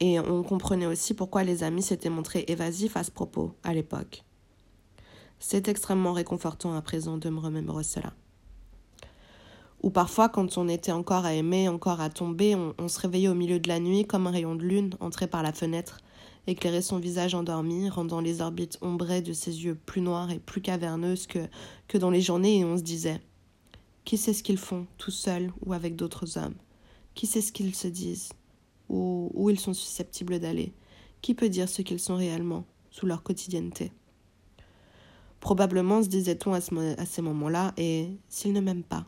et 0.00 0.18
on 0.18 0.42
comprenait 0.42 0.86
aussi 0.86 1.14
pourquoi 1.14 1.44
les 1.44 1.62
amis 1.62 1.82
s'étaient 1.82 2.10
montrés 2.10 2.44
évasifs 2.48 2.96
à 2.96 3.04
ce 3.04 3.10
propos, 3.10 3.54
à 3.62 3.74
l'époque. 3.74 4.24
C'est 5.38 5.68
extrêmement 5.68 6.12
réconfortant 6.12 6.74
à 6.74 6.82
présent 6.82 7.18
de 7.18 7.28
me 7.28 7.38
remémorer 7.38 7.84
cela. 7.84 8.12
Ou 9.82 9.90
parfois, 9.90 10.30
quand 10.30 10.56
on 10.56 10.66
était 10.66 10.92
encore 10.92 11.26
à 11.26 11.34
aimer, 11.34 11.68
encore 11.68 12.00
à 12.00 12.08
tomber, 12.08 12.56
on, 12.56 12.88
se 12.88 12.98
réveillait 13.00 13.28
au 13.28 13.34
milieu 13.34 13.60
de 13.60 13.68
la 13.68 13.80
nuit 13.80 14.06
comme 14.06 14.26
un 14.26 14.30
rayon 14.30 14.54
de 14.54 14.62
lune 14.62 14.94
entré 15.00 15.26
par 15.26 15.42
la 15.42 15.52
fenêtre, 15.52 15.98
éclairait 16.46 16.82
son 16.82 16.98
visage 16.98 17.34
endormi, 17.34 17.88
rendant 17.88 18.20
les 18.20 18.40
orbites 18.40 18.78
ombrées 18.80 19.22
de 19.22 19.32
ses 19.32 19.64
yeux 19.64 19.74
plus 19.74 20.00
noirs 20.00 20.30
et 20.30 20.38
plus 20.38 20.60
caverneuses 20.60 21.26
que, 21.26 21.98
dans 21.98 22.10
les 22.10 22.20
journées, 22.20 22.58
et 22.58 22.64
on 22.64 22.76
se 22.76 22.82
disait 22.82 23.20
Qui 24.04 24.16
sait 24.16 24.32
ce 24.32 24.42
qu'ils 24.42 24.58
font, 24.58 24.86
tout 24.98 25.10
seuls 25.10 25.52
ou 25.64 25.72
avec 25.72 25.96
d'autres 25.96 26.38
hommes? 26.38 26.56
Qui 27.14 27.26
sait 27.26 27.40
ce 27.40 27.52
qu'ils 27.52 27.74
se 27.74 27.88
disent? 27.88 28.30
Ou 28.88 29.30
où 29.34 29.50
ils 29.50 29.60
sont 29.60 29.74
susceptibles 29.74 30.38
d'aller? 30.38 30.72
Qui 31.22 31.34
peut 31.34 31.48
dire 31.48 31.68
ce 31.68 31.82
qu'ils 31.82 32.00
sont 32.00 32.16
réellement, 32.16 32.64
sous 32.90 33.06
leur 33.06 33.22
quotidienneté? 33.22 33.92
Probablement, 35.40 36.02
se 36.02 36.08
disait-on 36.08 36.52
à 36.54 36.60
ces 36.60 37.22
moments-là, 37.22 37.72
et 37.76 38.10
s'ils 38.28 38.52
ne 38.52 38.60
m'aiment 38.60 38.82
pas 38.82 39.06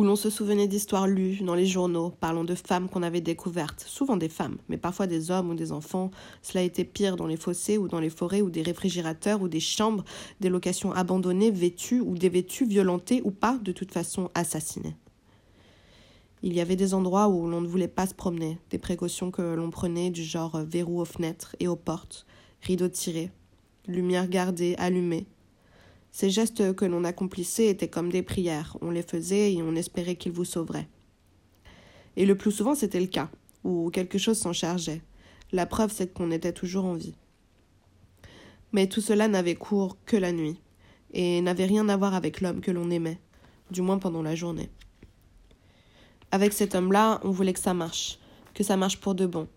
où 0.00 0.02
l'on 0.02 0.16
se 0.16 0.30
souvenait 0.30 0.66
d'histoires 0.66 1.06
lues 1.06 1.42
dans 1.42 1.54
les 1.54 1.66
journaux 1.66 2.08
parlant 2.08 2.44
de 2.44 2.54
femmes 2.54 2.88
qu'on 2.88 3.02
avait 3.02 3.20
découvertes, 3.20 3.84
souvent 3.86 4.16
des 4.16 4.30
femmes, 4.30 4.56
mais 4.70 4.78
parfois 4.78 5.06
des 5.06 5.30
hommes 5.30 5.50
ou 5.50 5.54
des 5.54 5.72
enfants. 5.72 6.10
Cela 6.40 6.62
était 6.62 6.84
pire 6.84 7.16
dans 7.16 7.26
les 7.26 7.36
fossés 7.36 7.76
ou 7.76 7.86
dans 7.86 8.00
les 8.00 8.08
forêts 8.08 8.40
ou 8.40 8.48
des 8.48 8.62
réfrigérateurs 8.62 9.42
ou 9.42 9.48
des 9.48 9.60
chambres, 9.60 10.02
des 10.40 10.48
locations 10.48 10.90
abandonnées, 10.92 11.50
vêtues 11.50 12.00
ou 12.00 12.16
dévêtues, 12.16 12.64
violentées 12.64 13.20
ou 13.26 13.30
pas, 13.30 13.58
de 13.58 13.72
toute 13.72 13.92
façon 13.92 14.30
assassinées. 14.34 14.96
Il 16.42 16.54
y 16.54 16.62
avait 16.62 16.76
des 16.76 16.94
endroits 16.94 17.28
où 17.28 17.46
l'on 17.46 17.60
ne 17.60 17.68
voulait 17.68 17.86
pas 17.86 18.06
se 18.06 18.14
promener, 18.14 18.56
des 18.70 18.78
précautions 18.78 19.30
que 19.30 19.42
l'on 19.42 19.68
prenait 19.68 20.08
du 20.08 20.24
genre 20.24 20.62
verrou 20.64 21.02
aux 21.02 21.04
fenêtres 21.04 21.56
et 21.60 21.68
aux 21.68 21.76
portes, 21.76 22.24
rideaux 22.62 22.88
tirés, 22.88 23.30
lumière 23.86 24.28
gardée, 24.28 24.76
allumée, 24.78 25.26
ces 26.12 26.30
gestes 26.30 26.74
que 26.74 26.84
l'on 26.84 27.04
accomplissait 27.04 27.68
étaient 27.68 27.88
comme 27.88 28.10
des 28.10 28.22
prières. 28.22 28.76
On 28.80 28.90
les 28.90 29.02
faisait 29.02 29.52
et 29.52 29.62
on 29.62 29.74
espérait 29.76 30.16
qu'ils 30.16 30.32
vous 30.32 30.44
sauveraient. 30.44 30.88
Et 32.16 32.26
le 32.26 32.36
plus 32.36 32.50
souvent, 32.50 32.74
c'était 32.74 33.00
le 33.00 33.06
cas, 33.06 33.30
où 33.64 33.90
quelque 33.90 34.18
chose 34.18 34.38
s'en 34.38 34.52
chargeait. 34.52 35.02
La 35.52 35.66
preuve, 35.66 35.92
c'est 35.92 36.12
qu'on 36.12 36.30
était 36.30 36.52
toujours 36.52 36.84
en 36.84 36.94
vie. 36.94 37.14
Mais 38.72 38.88
tout 38.88 39.00
cela 39.00 39.28
n'avait 39.28 39.54
cours 39.54 39.96
que 40.04 40.16
la 40.16 40.32
nuit, 40.32 40.60
et 41.12 41.40
n'avait 41.40 41.66
rien 41.66 41.88
à 41.88 41.96
voir 41.96 42.14
avec 42.14 42.40
l'homme 42.40 42.60
que 42.60 42.70
l'on 42.70 42.90
aimait, 42.90 43.18
du 43.70 43.82
moins 43.82 43.98
pendant 43.98 44.22
la 44.22 44.34
journée. 44.34 44.70
Avec 46.32 46.52
cet 46.52 46.74
homme-là, 46.74 47.20
on 47.24 47.30
voulait 47.30 47.52
que 47.52 47.60
ça 47.60 47.74
marche, 47.74 48.18
que 48.54 48.62
ça 48.62 48.76
marche 48.76 49.00
pour 49.00 49.14
de 49.14 49.26
bon. 49.26 49.48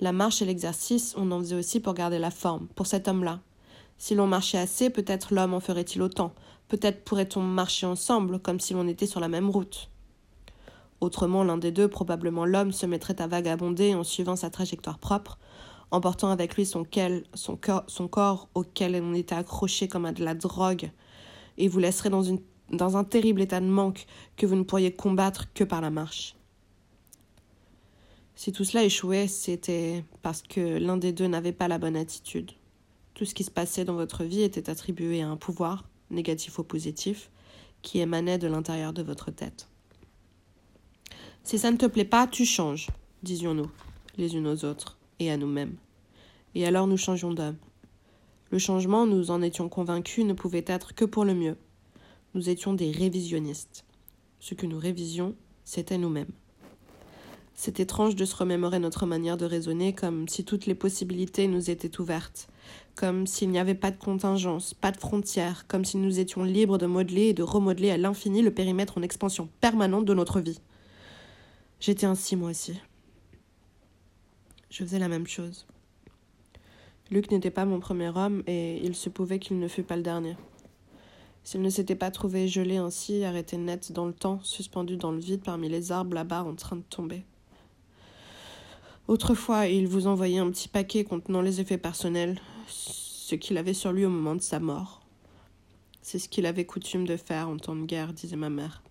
La 0.00 0.12
marche 0.12 0.42
et 0.42 0.44
l'exercice, 0.44 1.14
on 1.16 1.30
en 1.30 1.40
faisait 1.40 1.56
aussi 1.56 1.80
pour 1.80 1.94
garder 1.94 2.18
la 2.18 2.30
forme, 2.30 2.68
pour 2.74 2.86
cet 2.86 3.08
homme-là, 3.08 3.40
si 3.98 4.14
l'on 4.14 4.26
marchait 4.26 4.58
assez, 4.58 4.90
peut-être 4.90 5.34
l'homme 5.34 5.54
en 5.54 5.60
ferait-il 5.60 6.02
autant. 6.02 6.34
Peut-être 6.68 7.04
pourrait-on 7.04 7.40
marcher 7.40 7.86
ensemble, 7.86 8.38
comme 8.38 8.60
si 8.60 8.74
l'on 8.74 8.88
était 8.88 9.06
sur 9.06 9.20
la 9.20 9.28
même 9.28 9.50
route. 9.50 9.90
Autrement, 11.00 11.44
l'un 11.44 11.58
des 11.58 11.70
deux, 11.70 11.88
probablement 11.88 12.44
l'homme, 12.44 12.72
se 12.72 12.86
mettrait 12.86 13.20
à 13.20 13.26
vagabonder 13.26 13.94
en 13.94 14.04
suivant 14.04 14.36
sa 14.36 14.50
trajectoire 14.50 14.98
propre, 14.98 15.38
emportant 15.90 16.30
avec 16.30 16.56
lui 16.56 16.66
son, 16.66 16.84
son, 17.34 17.58
son 17.86 18.08
corps 18.08 18.48
auquel 18.54 19.00
on 19.02 19.14
était 19.14 19.34
accroché 19.34 19.88
comme 19.88 20.06
à 20.06 20.12
de 20.12 20.24
la 20.24 20.34
drogue, 20.34 20.90
et 21.58 21.68
vous 21.68 21.78
laisserait 21.78 22.10
dans 22.10 22.96
un 22.96 23.04
terrible 23.04 23.42
état 23.42 23.60
de 23.60 23.66
manque 23.66 24.06
que 24.36 24.46
vous 24.46 24.56
ne 24.56 24.64
pourriez 24.64 24.92
combattre 24.92 25.52
que 25.52 25.64
par 25.64 25.80
la 25.80 25.90
marche. 25.90 26.36
Si 28.36 28.50
tout 28.50 28.64
cela 28.64 28.84
échouait, 28.84 29.28
c'était 29.28 30.04
parce 30.22 30.42
que 30.42 30.78
l'un 30.78 30.96
des 30.96 31.12
deux 31.12 31.28
n'avait 31.28 31.52
pas 31.52 31.68
la 31.68 31.78
bonne 31.78 31.96
attitude. 31.96 32.50
Tout 33.14 33.24
ce 33.24 33.34
qui 33.34 33.44
se 33.44 33.50
passait 33.50 33.84
dans 33.84 33.94
votre 33.94 34.24
vie 34.24 34.42
était 34.42 34.68
attribué 34.68 35.22
à 35.22 35.28
un 35.28 35.36
pouvoir, 35.36 35.88
négatif 36.10 36.58
ou 36.58 36.64
positif, 36.64 37.30
qui 37.82 38.00
émanait 38.00 38.38
de 38.38 38.48
l'intérieur 38.48 38.92
de 38.92 39.02
votre 39.02 39.30
tête. 39.30 39.68
Si 41.44 41.58
ça 41.58 41.70
ne 41.70 41.76
te 41.76 41.86
plaît 41.86 42.04
pas, 42.04 42.26
tu 42.26 42.44
changes, 42.44 42.88
disions-nous, 43.22 43.70
les 44.16 44.34
unes 44.34 44.48
aux 44.48 44.64
autres, 44.64 44.98
et 45.20 45.30
à 45.30 45.36
nous-mêmes. 45.36 45.76
Et 46.54 46.66
alors 46.66 46.86
nous 46.86 46.96
changions 46.96 47.32
d'homme. 47.32 47.56
Le 48.50 48.58
changement, 48.58 49.06
nous 49.06 49.30
en 49.30 49.42
étions 49.42 49.68
convaincus, 49.68 50.24
ne 50.24 50.32
pouvait 50.32 50.64
être 50.66 50.94
que 50.94 51.04
pour 51.04 51.24
le 51.24 51.34
mieux. 51.34 51.56
Nous 52.34 52.48
étions 52.48 52.74
des 52.74 52.90
révisionnistes. 52.90 53.84
Ce 54.40 54.54
que 54.54 54.66
nous 54.66 54.78
révisions, 54.78 55.34
c'était 55.64 55.98
nous-mêmes. 55.98 56.32
C'est 57.54 57.78
étrange 57.78 58.16
de 58.16 58.24
se 58.24 58.34
remémorer 58.34 58.80
notre 58.80 59.06
manière 59.06 59.36
de 59.36 59.46
raisonner 59.46 59.94
comme 59.94 60.28
si 60.28 60.44
toutes 60.44 60.66
les 60.66 60.74
possibilités 60.74 61.46
nous 61.46 61.70
étaient 61.70 62.00
ouvertes, 62.00 62.48
comme 62.96 63.26
s'il 63.26 63.50
n'y 63.50 63.60
avait 63.60 63.76
pas 63.76 63.92
de 63.92 63.96
contingence, 63.96 64.74
pas 64.74 64.90
de 64.90 64.98
frontières, 64.98 65.66
comme 65.68 65.84
si 65.84 65.96
nous 65.96 66.18
étions 66.18 66.42
libres 66.42 66.78
de 66.78 66.86
modeler 66.86 67.28
et 67.28 67.32
de 67.32 67.44
remodeler 67.44 67.90
à 67.90 67.96
l'infini 67.96 68.42
le 68.42 68.52
périmètre 68.52 68.98
en 68.98 69.02
expansion 69.02 69.48
permanente 69.60 70.04
de 70.04 70.14
notre 70.14 70.40
vie. 70.40 70.60
J'étais 71.80 72.06
ainsi 72.06 72.34
moi 72.34 72.50
aussi. 72.50 72.78
Je 74.70 74.82
faisais 74.84 74.98
la 74.98 75.08
même 75.08 75.26
chose. 75.26 75.66
Luc 77.10 77.30
n'était 77.30 77.50
pas 77.50 77.64
mon 77.64 77.78
premier 77.78 78.08
homme 78.08 78.42
et 78.48 78.84
il 78.84 78.96
se 78.96 79.08
pouvait 79.08 79.38
qu'il 79.38 79.60
ne 79.60 79.68
fût 79.68 79.84
pas 79.84 79.96
le 79.96 80.02
dernier. 80.02 80.36
S'il 81.44 81.62
ne 81.62 81.70
s'était 81.70 81.94
pas 81.94 82.10
trouvé 82.10 82.48
gelé 82.48 82.78
ainsi, 82.78 83.22
arrêté 83.22 83.58
net 83.58 83.92
dans 83.92 84.06
le 84.06 84.14
temps, 84.14 84.40
suspendu 84.42 84.96
dans 84.96 85.12
le 85.12 85.20
vide 85.20 85.42
parmi 85.44 85.68
les 85.68 85.92
arbres 85.92 86.14
là-bas 86.14 86.42
en 86.42 86.54
train 86.54 86.76
de 86.76 86.82
tomber. 86.82 87.24
Autrefois, 89.06 89.66
il 89.66 89.86
vous 89.86 90.06
envoyait 90.06 90.38
un 90.38 90.50
petit 90.50 90.68
paquet 90.68 91.04
contenant 91.04 91.42
les 91.42 91.60
effets 91.60 91.76
personnels, 91.76 92.40
ce 92.66 93.34
qu'il 93.34 93.58
avait 93.58 93.74
sur 93.74 93.92
lui 93.92 94.06
au 94.06 94.10
moment 94.10 94.34
de 94.34 94.40
sa 94.40 94.60
mort. 94.60 95.02
C'est 96.00 96.18
ce 96.18 96.28
qu'il 96.28 96.46
avait 96.46 96.64
coutume 96.64 97.06
de 97.06 97.18
faire 97.18 97.50
en 97.50 97.58
temps 97.58 97.76
de 97.76 97.84
guerre, 97.84 98.14
disait 98.14 98.36
ma 98.36 98.48
mère. 98.48 98.82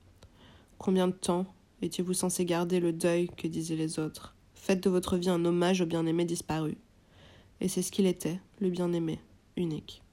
Combien 0.78 1.08
de 1.08 1.14
temps 1.14 1.48
étiez-vous 1.82 2.14
censé 2.14 2.46
garder 2.46 2.80
le 2.80 2.94
deuil 2.94 3.28
que 3.36 3.48
disaient 3.48 3.76
les 3.76 3.98
autres? 3.98 4.36
Faites 4.54 4.84
de 4.84 4.90
votre 4.90 5.18
vie 5.18 5.30
un 5.30 5.44
hommage 5.46 5.82
au 5.82 5.88
bien-aimé 5.88 6.26
disparu. 6.26 6.78
Et 7.60 7.68
c'est 7.68 7.82
ce 7.82 7.92
qu'il 7.92 8.06
était, 8.06 8.40
le 8.60 8.70
bien-aimé, 8.70 9.20
unique. 9.58 10.04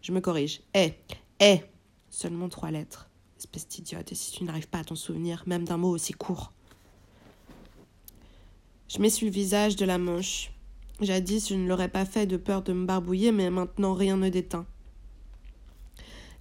Je 0.00 0.12
me 0.12 0.20
corrige. 0.20 0.60
Eh 0.74 0.92
Eh 1.40 1.60
Seulement 2.08 2.48
trois 2.48 2.70
lettres. 2.70 3.10
Espèce 3.36 3.66
d'idiote, 3.66 4.12
et 4.12 4.14
si 4.14 4.30
tu 4.30 4.44
n'arrives 4.44 4.68
pas 4.68 4.78
à 4.78 4.84
t'en 4.84 4.94
souvenir, 4.94 5.42
même 5.46 5.64
d'un 5.64 5.76
mot 5.76 5.90
aussi 5.90 6.12
court. 6.12 6.52
Je 8.88 9.00
m'essuie 9.00 9.26
le 9.26 9.32
visage 9.32 9.76
de 9.76 9.84
la 9.84 9.98
manche. 9.98 10.50
Jadis, 11.02 11.50
je 11.50 11.54
ne 11.54 11.68
l'aurais 11.68 11.90
pas 11.90 12.06
fait 12.06 12.24
de 12.24 12.38
peur 12.38 12.62
de 12.62 12.72
me 12.72 12.86
barbouiller, 12.86 13.32
mais 13.32 13.50
maintenant 13.50 13.92
rien 13.92 14.16
ne 14.16 14.30
déteint. 14.30 14.66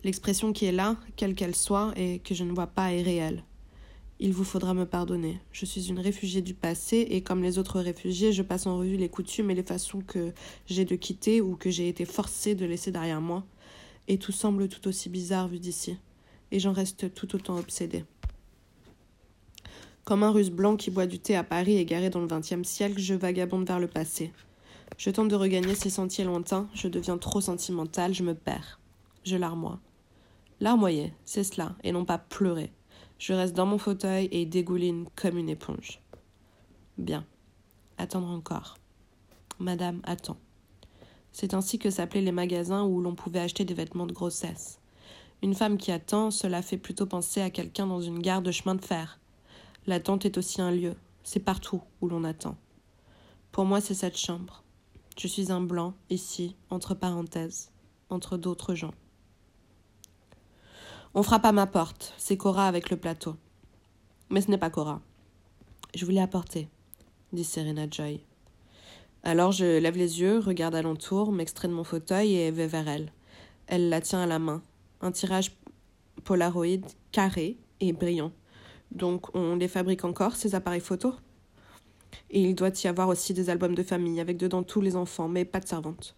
L'expression 0.05 0.53
qui 0.53 0.63
est 0.63 0.71
là, 0.71 0.95
quelle 1.17 1.35
qu'elle 1.35 1.55
soit, 1.55 1.91
et 1.97 2.19
que 2.19 2.33
je 2.33 2.45
ne 2.45 2.53
vois 2.53 2.67
pas 2.67 2.93
est 2.93 3.01
réelle. 3.01 3.43
Il 4.21 4.31
vous 4.31 4.45
faudra 4.45 4.73
me 4.73 4.85
pardonner. 4.85 5.41
Je 5.51 5.65
suis 5.65 5.89
une 5.89 5.99
réfugiée 5.99 6.41
du 6.41 6.53
passé, 6.53 7.05
et 7.09 7.21
comme 7.21 7.43
les 7.43 7.59
autres 7.59 7.81
réfugiés, 7.81 8.31
je 8.31 8.43
passe 8.43 8.65
en 8.65 8.77
revue 8.77 8.95
les 8.95 9.09
coutumes 9.09 9.51
et 9.51 9.55
les 9.55 9.61
façons 9.61 9.99
que 9.99 10.31
j'ai 10.67 10.85
de 10.85 10.95
quitter 10.95 11.41
ou 11.41 11.57
que 11.57 11.69
j'ai 11.69 11.89
été 11.89 12.05
forcée 12.05 12.55
de 12.55 12.65
laisser 12.65 12.93
derrière 12.93 13.19
moi. 13.19 13.43
Et 14.07 14.17
tout 14.17 14.31
semble 14.31 14.69
tout 14.69 14.87
aussi 14.87 15.09
bizarre 15.09 15.49
vu 15.49 15.59
d'ici. 15.59 15.97
Et 16.51 16.61
j'en 16.61 16.71
reste 16.71 17.13
tout 17.13 17.35
autant 17.35 17.57
obsédée. 17.57 18.05
Comme 20.07 20.23
un 20.23 20.31
russe 20.31 20.51
blanc 20.51 20.77
qui 20.77 20.89
boit 20.89 21.05
du 21.05 21.19
thé 21.19 21.35
à 21.35 21.43
Paris 21.43 21.75
égaré 21.75 22.09
dans 22.09 22.21
le 22.21 22.27
XXe 22.27 22.65
siècle, 22.65 22.97
je 22.97 23.13
vagabonde 23.13 23.67
vers 23.67 23.77
le 23.77 23.89
passé. 23.89 24.31
Je 24.97 25.09
tente 25.09 25.27
de 25.27 25.35
regagner 25.35 25.75
ces 25.75 25.89
sentiers 25.89 26.23
lointains, 26.23 26.69
je 26.73 26.87
deviens 26.87 27.17
trop 27.17 27.41
sentimentale, 27.41 28.13
je 28.13 28.23
me 28.23 28.33
perds. 28.33 28.79
Je 29.25 29.35
larmoie. 29.35 29.81
Larmoyer, 30.61 31.11
c'est 31.25 31.43
cela, 31.43 31.75
et 31.83 31.91
non 31.91 32.05
pas 32.05 32.19
pleurer. 32.19 32.71
Je 33.19 33.33
reste 33.33 33.53
dans 33.53 33.65
mon 33.65 33.77
fauteuil 33.77 34.29
et 34.31 34.45
dégouline 34.45 35.07
comme 35.17 35.37
une 35.37 35.49
éponge. 35.49 35.99
Bien. 36.97 37.25
Attendre 37.97 38.29
encore. 38.29 38.77
Madame 39.59 39.99
attend. 40.05 40.37
C'est 41.33 41.53
ainsi 41.53 41.79
que 41.79 41.89
s'appelaient 41.89 42.21
les 42.21 42.31
magasins 42.31 42.85
où 42.85 43.01
l'on 43.01 43.13
pouvait 43.13 43.41
acheter 43.41 43.65
des 43.65 43.73
vêtements 43.73 44.07
de 44.07 44.13
grossesse. 44.13 44.79
Une 45.43 45.53
femme 45.53 45.77
qui 45.77 45.91
attend, 45.91 46.31
cela 46.31 46.61
fait 46.61 46.77
plutôt 46.77 47.07
penser 47.07 47.41
à 47.41 47.49
quelqu'un 47.49 47.87
dans 47.87 47.99
une 47.99 48.19
gare 48.19 48.41
de 48.41 48.51
chemin 48.51 48.75
de 48.75 48.85
fer. 48.85 49.19
L'attente 49.87 50.25
est 50.25 50.37
aussi 50.37 50.61
un 50.61 50.71
lieu, 50.71 50.95
c'est 51.23 51.39
partout 51.39 51.81
où 52.01 52.09
l'on 52.09 52.25
attend. 52.25 52.57
Pour 53.53 53.65
moi, 53.65 53.79
c'est 53.79 53.93
cette 53.93 54.17
chambre. 54.17 54.63
Je 55.17 55.27
suis 55.27 55.51
un 55.51 55.61
blanc, 55.61 55.93
ici, 56.09 56.55
entre 56.69 56.93
parenthèses, 56.93 57.71
entre 58.09 58.37
d'autres 58.37 58.75
gens. 58.75 58.93
On 61.13 61.23
frappe 61.23 61.45
à 61.45 61.53
ma 61.53 61.65
porte, 61.67 62.13
c'est 62.17 62.37
Cora 62.37 62.67
avec 62.67 62.89
le 62.89 62.97
plateau. 62.97 63.37
Mais 64.29 64.41
ce 64.41 64.51
n'est 64.51 64.57
pas 64.57 64.69
Cora. 64.69 65.01
Je 65.95 66.05
voulais 66.05 66.21
apporter, 66.21 66.67
dit 67.31 67.45
Serena 67.45 67.89
Joy. 67.89 68.19
Alors 69.23 69.51
je 69.51 69.79
lève 69.79 69.97
les 69.97 70.19
yeux, 70.19 70.39
regarde 70.39 70.75
alentour, 70.75 71.31
m'extrais 71.31 71.67
de 71.69 71.73
mon 71.73 71.83
fauteuil 71.83 72.35
et 72.35 72.51
vais 72.51 72.67
vers 72.67 72.87
elle. 72.87 73.11
Elle 73.67 73.89
la 73.89 74.01
tient 74.01 74.21
à 74.21 74.27
la 74.27 74.37
main. 74.37 74.61
Un 75.01 75.11
tirage 75.11 75.55
Polaroid 76.23 76.85
carré 77.11 77.57
et 77.79 77.93
brillant. 77.93 78.31
Donc 78.91 79.35
on 79.35 79.55
les 79.55 79.67
fabrique 79.67 80.05
encore, 80.05 80.35
ces 80.35 80.55
appareils 80.55 80.81
photo. 80.81 81.13
Et 82.29 82.41
il 82.41 82.55
doit 82.55 82.71
y 82.83 82.87
avoir 82.87 83.09
aussi 83.09 83.33
des 83.33 83.49
albums 83.49 83.75
de 83.75 83.83
famille, 83.83 84.19
avec 84.19 84.37
dedans 84.37 84.63
tous 84.63 84.81
les 84.81 84.95
enfants, 84.95 85.27
mais 85.27 85.45
pas 85.45 85.59
de 85.59 85.67
servantes. 85.67 86.15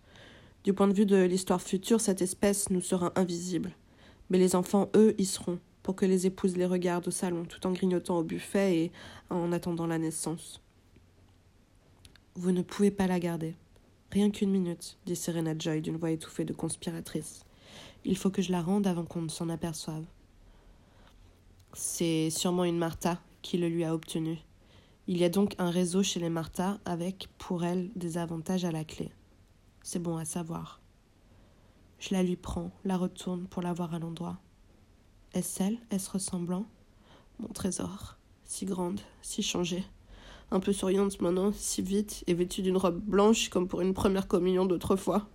Du 0.64 0.74
point 0.74 0.88
de 0.88 0.94
vue 0.94 1.06
de 1.06 1.24
l'histoire 1.24 1.62
future, 1.62 2.02
cette 2.02 2.22
espèce 2.22 2.70
nous 2.70 2.82
sera 2.82 3.12
invisible. 3.16 3.72
Mais 4.30 4.38
les 4.38 4.56
enfants, 4.56 4.90
eux, 4.96 5.16
y 5.18 5.26
seront, 5.26 5.60
pour 5.84 5.96
que 5.96 6.06
les 6.06 6.28
épouses 6.28 6.58
les 6.58 6.66
regardent 6.66 7.08
au 7.08 7.12
salon, 7.12 7.46
tout 7.46 7.66
en 7.66 7.72
grignotant 7.72 8.20
au 8.20 8.24
buffet 8.24 8.78
et 8.78 8.92
en 9.30 9.52
attendant 9.52 9.88
la 9.88 9.98
naissance. 9.98 10.62
Vous 12.36 12.52
ne 12.52 12.62
pouvez 12.62 12.92
pas 12.92 13.08
la 13.08 13.20
garder. 13.20 13.56
Rien 14.12 14.32
qu'une 14.32 14.52
minute, 14.52 14.98
dit 15.06 15.16
Serena 15.16 15.54
Joy 15.58 15.82
d'une 15.82 15.98
voix 15.98 16.12
étouffée 16.12 16.46
de 16.46 16.54
conspiratrice. 16.54 17.46
Il 18.06 18.18
faut 18.18 18.30
que 18.30 18.42
je 18.42 18.52
la 18.52 18.62
rende 18.62 18.88
avant 18.88 19.06
qu'on 19.06 19.22
ne 19.22 19.30
s'en 19.30 19.50
aperçoive. 19.50 20.06
C'est 21.74 22.30
sûrement 22.30 22.64
une 22.64 22.78
Martha 22.78 23.22
qui 23.42 23.58
le 23.58 23.70
lui 23.70 23.84
a 23.84 23.94
obtenu. 23.94 24.40
Il 25.08 25.18
y 25.18 25.24
a 25.24 25.30
donc 25.30 25.56
un 25.60 25.70
réseau 25.70 26.04
chez 26.04 26.20
les 26.20 26.30
Martha 26.30 26.80
avec, 26.86 27.30
pour 27.38 27.64
elle, 27.64 27.92
des 27.96 28.18
avantages 28.18 28.66
à 28.66 28.72
la 28.72 28.84
clé. 28.84 29.12
C'est 29.84 30.02
bon 30.02 30.18
à 30.18 30.26
savoir. 30.26 30.82
Je 32.00 32.14
la 32.14 32.24
lui 32.24 32.36
prends, 32.36 32.72
la 32.86 32.98
retourne 32.98 33.48
pour 33.48 33.62
la 33.62 33.74
voir 33.74 33.94
à 33.94 34.00
l'endroit. 34.00 34.38
Est-ce 35.34 35.64
elle? 35.64 35.78
Est-ce 35.92 36.12
ressemblant? 36.12 36.66
Mon 37.40 37.50
trésor, 37.50 38.18
si 38.46 38.66
grande, 38.66 39.02
si 39.22 39.44
changée. 39.44 39.84
Un 40.52 40.60
peu 40.60 40.74
souriante 40.74 41.22
maintenant, 41.22 41.52
si 41.54 41.82
vite, 41.82 42.24
et 42.28 42.34
vêtue 42.34 42.62
d'une 42.62 42.78
robe 42.78 43.00
blanche 43.00 43.50
comme 43.50 43.68
pour 43.68 43.82
une 43.82 43.94
première 43.94 44.28
communion 44.28 44.66
d'autrefois. 44.66 45.30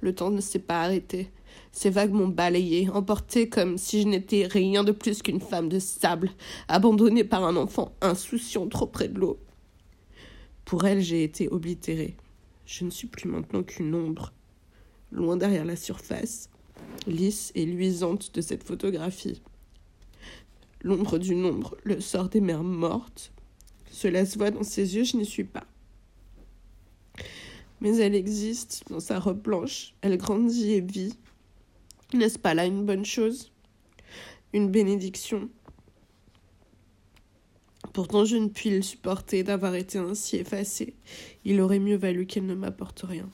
Le 0.00 0.14
temps 0.14 0.30
ne 0.30 0.40
s'est 0.40 0.58
pas 0.58 0.82
arrêté. 0.82 1.30
Ces 1.72 1.90
vagues 1.90 2.12
m'ont 2.12 2.28
balayé, 2.28 2.88
emporté 2.90 3.48
comme 3.48 3.78
si 3.78 4.02
je 4.02 4.08
n'étais 4.08 4.46
rien 4.46 4.84
de 4.84 4.92
plus 4.92 5.22
qu'une 5.22 5.40
femme 5.40 5.68
de 5.68 5.78
sable, 5.78 6.30
abandonnée 6.68 7.24
par 7.24 7.44
un 7.44 7.56
enfant 7.56 7.92
insouciant 8.00 8.68
trop 8.68 8.86
près 8.86 9.08
de 9.08 9.18
l'eau. 9.18 9.38
Pour 10.64 10.84
elle, 10.84 11.00
j'ai 11.00 11.24
été 11.24 11.48
oblitérée. 11.48 12.16
Je 12.66 12.84
ne 12.84 12.90
suis 12.90 13.08
plus 13.08 13.28
maintenant 13.28 13.62
qu'une 13.62 13.94
ombre, 13.94 14.32
loin 15.10 15.36
derrière 15.36 15.64
la 15.64 15.76
surface, 15.76 16.50
lisse 17.06 17.50
et 17.54 17.64
luisante 17.64 18.34
de 18.34 18.40
cette 18.40 18.64
photographie. 18.64 19.42
L'ombre 20.82 21.18
d'une 21.18 21.44
ombre, 21.44 21.76
le 21.84 22.00
sort 22.00 22.28
des 22.28 22.40
mères 22.40 22.62
mortes. 22.62 23.32
Cela 23.90 24.26
se 24.26 24.38
voit 24.38 24.50
dans 24.50 24.62
ses 24.62 24.96
yeux, 24.96 25.04
je 25.04 25.16
n'y 25.16 25.24
suis 25.24 25.44
pas 25.44 25.64
mais 27.80 27.96
elle 27.98 28.14
existe 28.14 28.84
dans 28.90 29.00
sa 29.00 29.18
robe 29.18 29.40
blanche, 29.40 29.94
elle 30.00 30.16
grandit 30.16 30.72
et 30.72 30.80
vit. 30.80 31.14
N'est-ce 32.14 32.38
pas 32.38 32.54
là 32.54 32.64
une 32.64 32.84
bonne 32.84 33.04
chose? 33.04 33.52
Une 34.52 34.70
bénédiction? 34.70 35.48
Pourtant 37.92 38.24
je 38.24 38.36
ne 38.36 38.48
puis 38.48 38.70
le 38.70 38.82
supporter 38.82 39.42
d'avoir 39.42 39.74
été 39.74 39.98
ainsi 39.98 40.36
effacée. 40.36 40.94
Il 41.44 41.60
aurait 41.60 41.78
mieux 41.78 41.96
valu 41.96 42.26
qu'elle 42.26 42.46
ne 42.46 42.54
m'apporte 42.54 43.02
rien. 43.02 43.28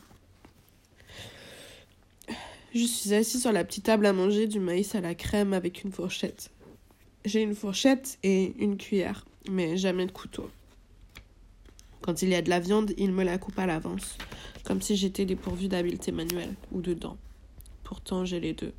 Je 2.74 2.84
suis 2.84 3.14
assis 3.14 3.38
sur 3.38 3.52
la 3.52 3.64
petite 3.64 3.84
table 3.84 4.06
à 4.06 4.12
manger 4.12 4.48
du 4.48 4.58
maïs 4.58 4.94
à 4.96 5.00
la 5.00 5.14
crème 5.14 5.52
avec 5.52 5.84
une 5.84 5.92
fourchette. 5.92 6.50
J'ai 7.24 7.42
une 7.42 7.54
fourchette 7.54 8.18
et 8.22 8.52
une 8.58 8.76
cuillère, 8.76 9.24
mais 9.48 9.76
jamais 9.76 10.06
de 10.06 10.10
couteau. 10.10 10.50
Quand 12.04 12.20
il 12.20 12.28
y 12.28 12.34
a 12.34 12.42
de 12.42 12.50
la 12.50 12.60
viande, 12.60 12.92
il 12.98 13.12
me 13.12 13.24
la 13.24 13.38
coupe 13.38 13.58
à 13.58 13.64
l'avance, 13.64 14.18
comme 14.64 14.82
si 14.82 14.94
j'étais 14.94 15.24
dépourvue 15.24 15.68
d'habileté 15.68 16.12
manuelle 16.12 16.54
ou 16.70 16.82
de 16.82 16.92
dents. 16.92 17.16
Pourtant, 17.82 18.26
j'ai 18.26 18.40
les 18.40 18.52
deux. 18.52 18.74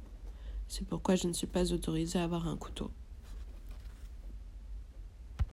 C'est 0.68 0.86
pourquoi 0.86 1.16
je 1.16 1.28
ne 1.28 1.34
suis 1.34 1.48
pas 1.48 1.74
autorisée 1.74 2.20
à 2.20 2.24
avoir 2.24 2.48
un 2.48 2.56
couteau. 2.56 2.92